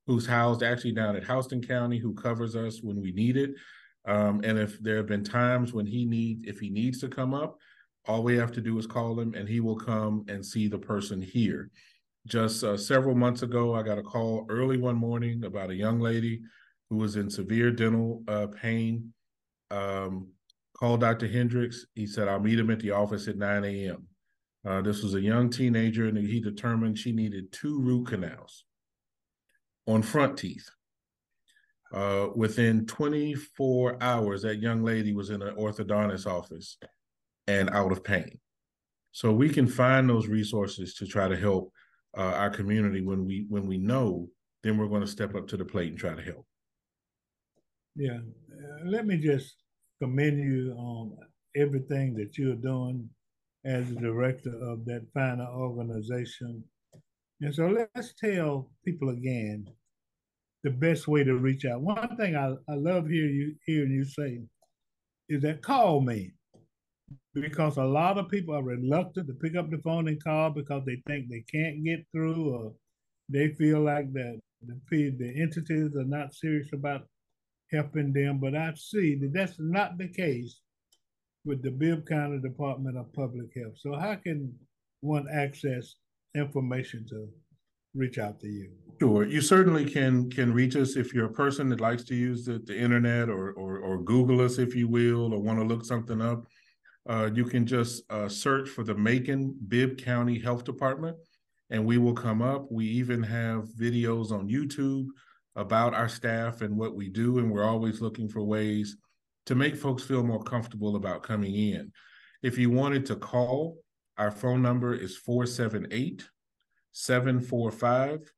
who's 0.06 0.26
housed 0.26 0.62
actually 0.62 0.92
down 0.92 1.16
at 1.16 1.24
Houston 1.24 1.60
County, 1.60 1.98
who 1.98 2.14
covers 2.14 2.56
us 2.56 2.82
when 2.82 3.00
we 3.00 3.12
need 3.12 3.36
it. 3.36 3.50
Um, 4.06 4.40
and 4.44 4.58
if 4.58 4.78
there 4.78 4.98
have 4.98 5.08
been 5.08 5.24
times 5.24 5.72
when 5.72 5.86
he 5.86 6.04
needs, 6.04 6.44
if 6.46 6.60
he 6.60 6.70
needs 6.70 7.00
to 7.00 7.08
come 7.08 7.34
up, 7.34 7.58
all 8.06 8.22
we 8.22 8.36
have 8.36 8.52
to 8.52 8.60
do 8.60 8.78
is 8.78 8.86
call 8.86 9.18
him 9.18 9.34
and 9.34 9.48
he 9.48 9.58
will 9.58 9.76
come 9.76 10.24
and 10.28 10.44
see 10.44 10.68
the 10.68 10.78
person 10.78 11.20
here. 11.20 11.70
Just 12.26 12.62
uh, 12.62 12.76
several 12.76 13.14
months 13.14 13.42
ago, 13.42 13.74
I 13.74 13.82
got 13.82 13.98
a 13.98 14.02
call 14.02 14.46
early 14.48 14.78
one 14.78 14.96
morning 14.96 15.44
about 15.44 15.70
a 15.70 15.74
young 15.74 16.00
lady 16.00 16.40
who 16.88 16.96
was 16.96 17.16
in 17.16 17.28
severe 17.28 17.70
dental 17.72 18.22
uh, 18.28 18.46
pain. 18.46 19.12
Um, 19.72 20.28
called 20.76 21.00
Dr. 21.00 21.26
Hendricks. 21.26 21.86
He 21.94 22.06
said, 22.06 22.28
I'll 22.28 22.40
meet 22.40 22.58
him 22.58 22.70
at 22.70 22.80
the 22.80 22.90
office 22.90 23.28
at 23.28 23.38
9 23.38 23.64
a.m. 23.64 24.06
Uh, 24.66 24.82
this 24.82 25.02
was 25.02 25.14
a 25.14 25.20
young 25.20 25.48
teenager, 25.48 26.06
and 26.06 26.18
he 26.18 26.40
determined 26.40 26.98
she 26.98 27.12
needed 27.12 27.52
two 27.52 27.80
root 27.80 28.08
canals 28.08 28.64
on 29.86 30.02
front 30.02 30.36
teeth. 30.36 30.68
Uh, 31.92 32.28
within 32.34 32.84
24 32.84 34.02
hours, 34.02 34.42
that 34.42 34.60
young 34.60 34.82
lady 34.82 35.12
was 35.12 35.30
in 35.30 35.40
an 35.40 35.54
orthodontist 35.54 36.26
office 36.26 36.76
and 37.46 37.70
out 37.70 37.92
of 37.92 38.02
pain. 38.02 38.38
So 39.12 39.32
we 39.32 39.48
can 39.48 39.68
find 39.68 40.10
those 40.10 40.26
resources 40.26 40.94
to 40.94 41.06
try 41.06 41.28
to 41.28 41.36
help 41.36 41.72
uh, 42.18 42.32
our 42.32 42.50
community 42.50 43.02
when 43.02 43.24
we 43.24 43.46
when 43.48 43.66
we 43.66 43.78
know, 43.78 44.28
then 44.62 44.76
we're 44.76 44.88
going 44.88 45.02
to 45.02 45.06
step 45.06 45.34
up 45.34 45.46
to 45.48 45.56
the 45.56 45.64
plate 45.64 45.90
and 45.90 45.98
try 45.98 46.14
to 46.14 46.22
help. 46.22 46.46
Yeah, 47.94 48.18
uh, 48.18 48.84
let 48.84 49.06
me 49.06 49.16
just 49.16 49.54
commend 50.00 50.38
you 50.38 50.74
on 50.78 51.16
everything 51.56 52.14
that 52.14 52.36
you're 52.36 52.54
doing 52.54 53.08
as 53.64 53.88
the 53.88 54.00
director 54.00 54.52
of 54.62 54.84
that 54.84 55.06
fine 55.12 55.40
organization. 55.40 56.62
And 57.40 57.54
so 57.54 57.66
let's 57.66 58.14
tell 58.14 58.70
people 58.84 59.10
again 59.10 59.66
the 60.62 60.70
best 60.70 61.08
way 61.08 61.24
to 61.24 61.36
reach 61.36 61.64
out. 61.64 61.80
One 61.80 62.16
thing 62.16 62.36
I, 62.36 62.54
I 62.68 62.74
love 62.74 63.08
hear 63.08 63.26
you 63.26 63.54
hearing 63.66 63.92
you 63.92 64.04
say 64.04 64.40
is 65.28 65.42
that 65.42 65.62
call 65.62 66.00
me 66.00 66.32
because 67.34 67.76
a 67.76 67.84
lot 67.84 68.18
of 68.18 68.28
people 68.28 68.54
are 68.54 68.62
reluctant 68.62 69.26
to 69.26 69.34
pick 69.34 69.56
up 69.56 69.70
the 69.70 69.78
phone 69.78 70.08
and 70.08 70.22
call 70.22 70.50
because 70.50 70.82
they 70.86 71.02
think 71.06 71.28
they 71.28 71.44
can't 71.52 71.84
get 71.84 72.00
through 72.12 72.54
or 72.54 72.72
they 73.28 73.48
feel 73.54 73.80
like 73.80 74.12
that 74.12 74.38
the, 74.66 75.10
the 75.18 75.40
entities 75.40 75.94
are 75.96 76.04
not 76.04 76.34
serious 76.34 76.68
about 76.72 77.02
helping 77.72 78.12
them. 78.12 78.38
But 78.38 78.54
I 78.54 78.72
see 78.74 79.16
that 79.16 79.32
that's 79.32 79.56
not 79.58 79.98
the 79.98 80.08
case 80.08 80.60
with 81.44 81.62
the 81.62 81.70
Bibb 81.70 82.06
County 82.06 82.40
Department 82.40 82.98
of 82.98 83.12
Public 83.12 83.46
Health. 83.56 83.74
So 83.78 83.94
how 83.94 84.16
can 84.16 84.52
one 85.00 85.26
access 85.32 85.94
information 86.34 87.06
to 87.08 87.28
reach 87.94 88.18
out 88.18 88.40
to 88.40 88.48
you? 88.48 88.70
Sure, 89.00 89.24
you 89.24 89.40
certainly 89.40 89.84
can 89.84 90.30
can 90.30 90.52
reach 90.52 90.74
us 90.76 90.96
if 90.96 91.12
you're 91.12 91.26
a 91.26 91.32
person 91.32 91.68
that 91.68 91.80
likes 91.80 92.02
to 92.04 92.14
use 92.14 92.44
the, 92.44 92.58
the 92.58 92.76
internet 92.76 93.28
or, 93.28 93.52
or 93.52 93.78
or 93.78 94.02
Google 94.02 94.40
us, 94.40 94.58
if 94.58 94.74
you 94.74 94.88
will, 94.88 95.32
or 95.32 95.40
want 95.40 95.58
to 95.58 95.64
look 95.64 95.84
something 95.84 96.20
up. 96.20 96.46
Uh, 97.08 97.30
you 97.32 97.44
can 97.44 97.66
just 97.66 98.02
uh, 98.10 98.28
search 98.28 98.68
for 98.68 98.82
the 98.82 98.94
Macon 98.94 99.54
Bibb 99.68 99.96
County 99.98 100.38
Health 100.38 100.64
Department, 100.64 101.16
and 101.70 101.84
we 101.84 101.98
will 101.98 102.14
come 102.14 102.42
up. 102.42 102.66
We 102.70 102.86
even 102.86 103.22
have 103.22 103.68
videos 103.78 104.32
on 104.32 104.48
YouTube 104.48 105.06
about 105.56 105.94
our 105.94 106.08
staff 106.08 106.60
and 106.60 106.76
what 106.76 106.94
we 106.94 107.08
do, 107.08 107.38
and 107.38 107.50
we're 107.50 107.64
always 107.64 108.00
looking 108.00 108.28
for 108.28 108.44
ways 108.44 108.96
to 109.46 109.54
make 109.54 109.76
folks 109.76 110.04
feel 110.04 110.22
more 110.22 110.42
comfortable 110.42 110.96
about 110.96 111.22
coming 111.22 111.54
in. 111.54 111.90
If 112.42 112.58
you 112.58 112.70
wanted 112.70 113.06
to 113.06 113.16
call, 113.16 113.78
our 114.18 114.30
phone 114.30 114.60
number 114.62 114.94
is 114.94 115.16
478 115.16 116.28
745 116.92 118.30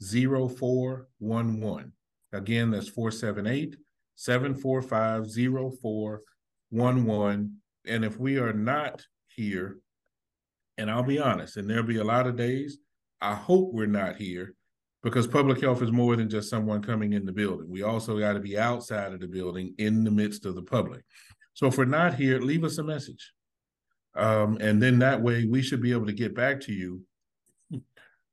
0411. 0.00 1.92
Again, 2.32 2.70
that's 2.70 2.88
478 2.88 3.76
745 4.16 5.30
0411. 5.30 7.56
And 7.86 8.04
if 8.04 8.18
we 8.18 8.38
are 8.38 8.52
not 8.52 9.04
here, 9.26 9.78
and 10.78 10.90
I'll 10.90 11.02
be 11.02 11.18
honest, 11.18 11.56
and 11.56 11.68
there'll 11.68 11.84
be 11.84 11.98
a 11.98 12.04
lot 12.04 12.26
of 12.26 12.36
days, 12.36 12.78
I 13.20 13.34
hope 13.34 13.72
we're 13.72 13.86
not 13.86 14.16
here 14.16 14.54
because 15.02 15.26
public 15.26 15.60
health 15.60 15.82
is 15.82 15.90
more 15.90 16.16
than 16.16 16.28
just 16.28 16.48
someone 16.48 16.82
coming 16.82 17.12
in 17.12 17.24
the 17.24 17.32
building. 17.32 17.68
We 17.68 17.82
also 17.82 18.18
got 18.18 18.34
to 18.34 18.40
be 18.40 18.58
outside 18.58 19.12
of 19.12 19.20
the 19.20 19.26
building 19.26 19.74
in 19.78 20.04
the 20.04 20.10
midst 20.10 20.46
of 20.46 20.54
the 20.54 20.62
public. 20.62 21.02
So 21.54 21.66
if 21.66 21.76
we're 21.76 21.84
not 21.84 22.14
here, 22.14 22.40
leave 22.40 22.64
us 22.64 22.78
a 22.78 22.84
message. 22.84 23.32
Um, 24.14 24.58
and 24.60 24.80
then 24.82 24.98
that 25.00 25.20
way 25.20 25.46
we 25.46 25.62
should 25.62 25.82
be 25.82 25.92
able 25.92 26.06
to 26.06 26.12
get 26.12 26.34
back 26.34 26.60
to 26.62 26.72
you. 26.72 27.02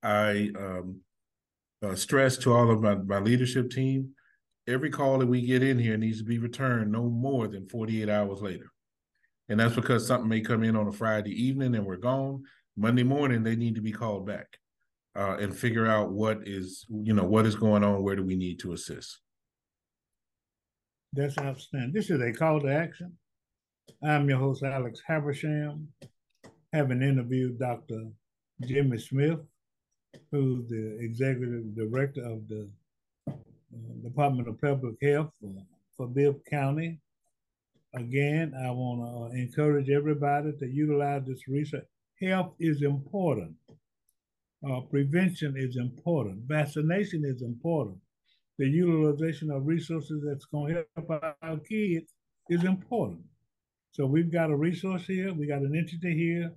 I 0.03 0.51
um, 0.57 1.01
uh, 1.81 1.95
stress 1.95 2.37
to 2.37 2.53
all 2.53 2.69
of 2.69 2.81
my, 2.81 2.95
my 2.95 3.19
leadership 3.19 3.69
team 3.69 4.13
every 4.69 4.89
call 4.89 5.19
that 5.19 5.27
we 5.27 5.41
get 5.41 5.63
in 5.63 5.79
here 5.79 5.97
needs 5.97 6.19
to 6.19 6.23
be 6.23 6.37
returned 6.37 6.91
no 6.91 7.09
more 7.09 7.47
than 7.47 7.67
48 7.67 8.07
hours 8.07 8.41
later. 8.41 8.71
And 9.49 9.59
that's 9.59 9.75
because 9.75 10.05
something 10.05 10.29
may 10.29 10.41
come 10.41 10.63
in 10.63 10.75
on 10.75 10.87
a 10.87 10.91
Friday 10.91 11.31
evening 11.31 11.75
and 11.75 11.85
we're 11.85 11.97
gone. 11.97 12.43
Monday 12.77 13.03
morning, 13.03 13.43
they 13.43 13.55
need 13.55 13.75
to 13.75 13.81
be 13.81 13.91
called 13.91 14.27
back 14.27 14.59
uh, 15.15 15.37
and 15.39 15.55
figure 15.55 15.87
out 15.87 16.11
what 16.11 16.47
is, 16.47 16.85
you 16.89 17.13
know, 17.13 17.23
what 17.23 17.45
is 17.45 17.55
going 17.55 17.83
on. 17.83 18.03
Where 18.03 18.15
do 18.15 18.23
we 18.23 18.35
need 18.35 18.59
to 18.59 18.73
assist? 18.73 19.19
That's 21.13 21.37
outstanding. 21.37 21.91
This 21.93 22.09
is 22.09 22.21
a 22.21 22.31
call 22.31 22.61
to 22.61 22.71
action. 22.71 23.13
I'm 24.03 24.29
your 24.29 24.37
host, 24.37 24.63
Alex 24.63 25.01
Habersham, 25.07 25.87
having 26.71 27.01
interviewed 27.01 27.59
Dr. 27.59 28.05
Jimmie 28.61 28.99
Smith, 28.99 29.39
who's 30.31 30.69
the 30.69 30.99
executive 30.99 31.75
director 31.75 32.23
of 32.23 32.47
the 32.47 32.69
uh, 33.27 33.33
Department 34.03 34.47
of 34.47 34.61
Public 34.61 34.95
Health 35.01 35.31
for, 35.41 35.53
for 35.97 36.07
Bibb 36.07 36.45
County. 36.49 36.99
Again, 37.95 38.53
I 38.63 38.69
want 38.69 39.31
to 39.31 39.37
encourage 39.37 39.89
everybody 39.89 40.51
to 40.59 40.67
utilize 40.67 41.23
this 41.25 41.47
research. 41.47 41.85
Health 42.21 42.53
is 42.59 42.83
important. 42.83 43.55
Uh, 44.67 44.81
prevention 44.81 45.55
is 45.57 45.77
important. 45.77 46.41
Vaccination 46.47 47.23
is 47.25 47.41
important. 47.41 47.97
The 48.57 48.67
utilization 48.67 49.51
of 49.51 49.65
resources 49.65 50.21
that's 50.25 50.45
going 50.45 50.75
to 50.75 50.85
help 50.95 51.35
our 51.41 51.57
kids 51.59 52.13
is 52.49 52.65
important. 52.65 53.21
So 53.91 54.05
we've 54.05 54.31
got 54.31 54.51
a 54.51 54.55
resource 54.55 55.05
here. 55.05 55.33
We 55.33 55.47
got 55.47 55.61
an 55.61 55.75
entity 55.75 56.15
here 56.15 56.51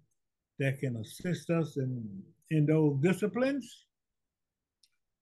that 0.59 0.81
can 0.81 0.97
assist 0.97 1.51
us 1.51 1.77
in 1.77 2.23
in 2.51 2.67
those 2.67 2.99
disciplines. 3.01 3.87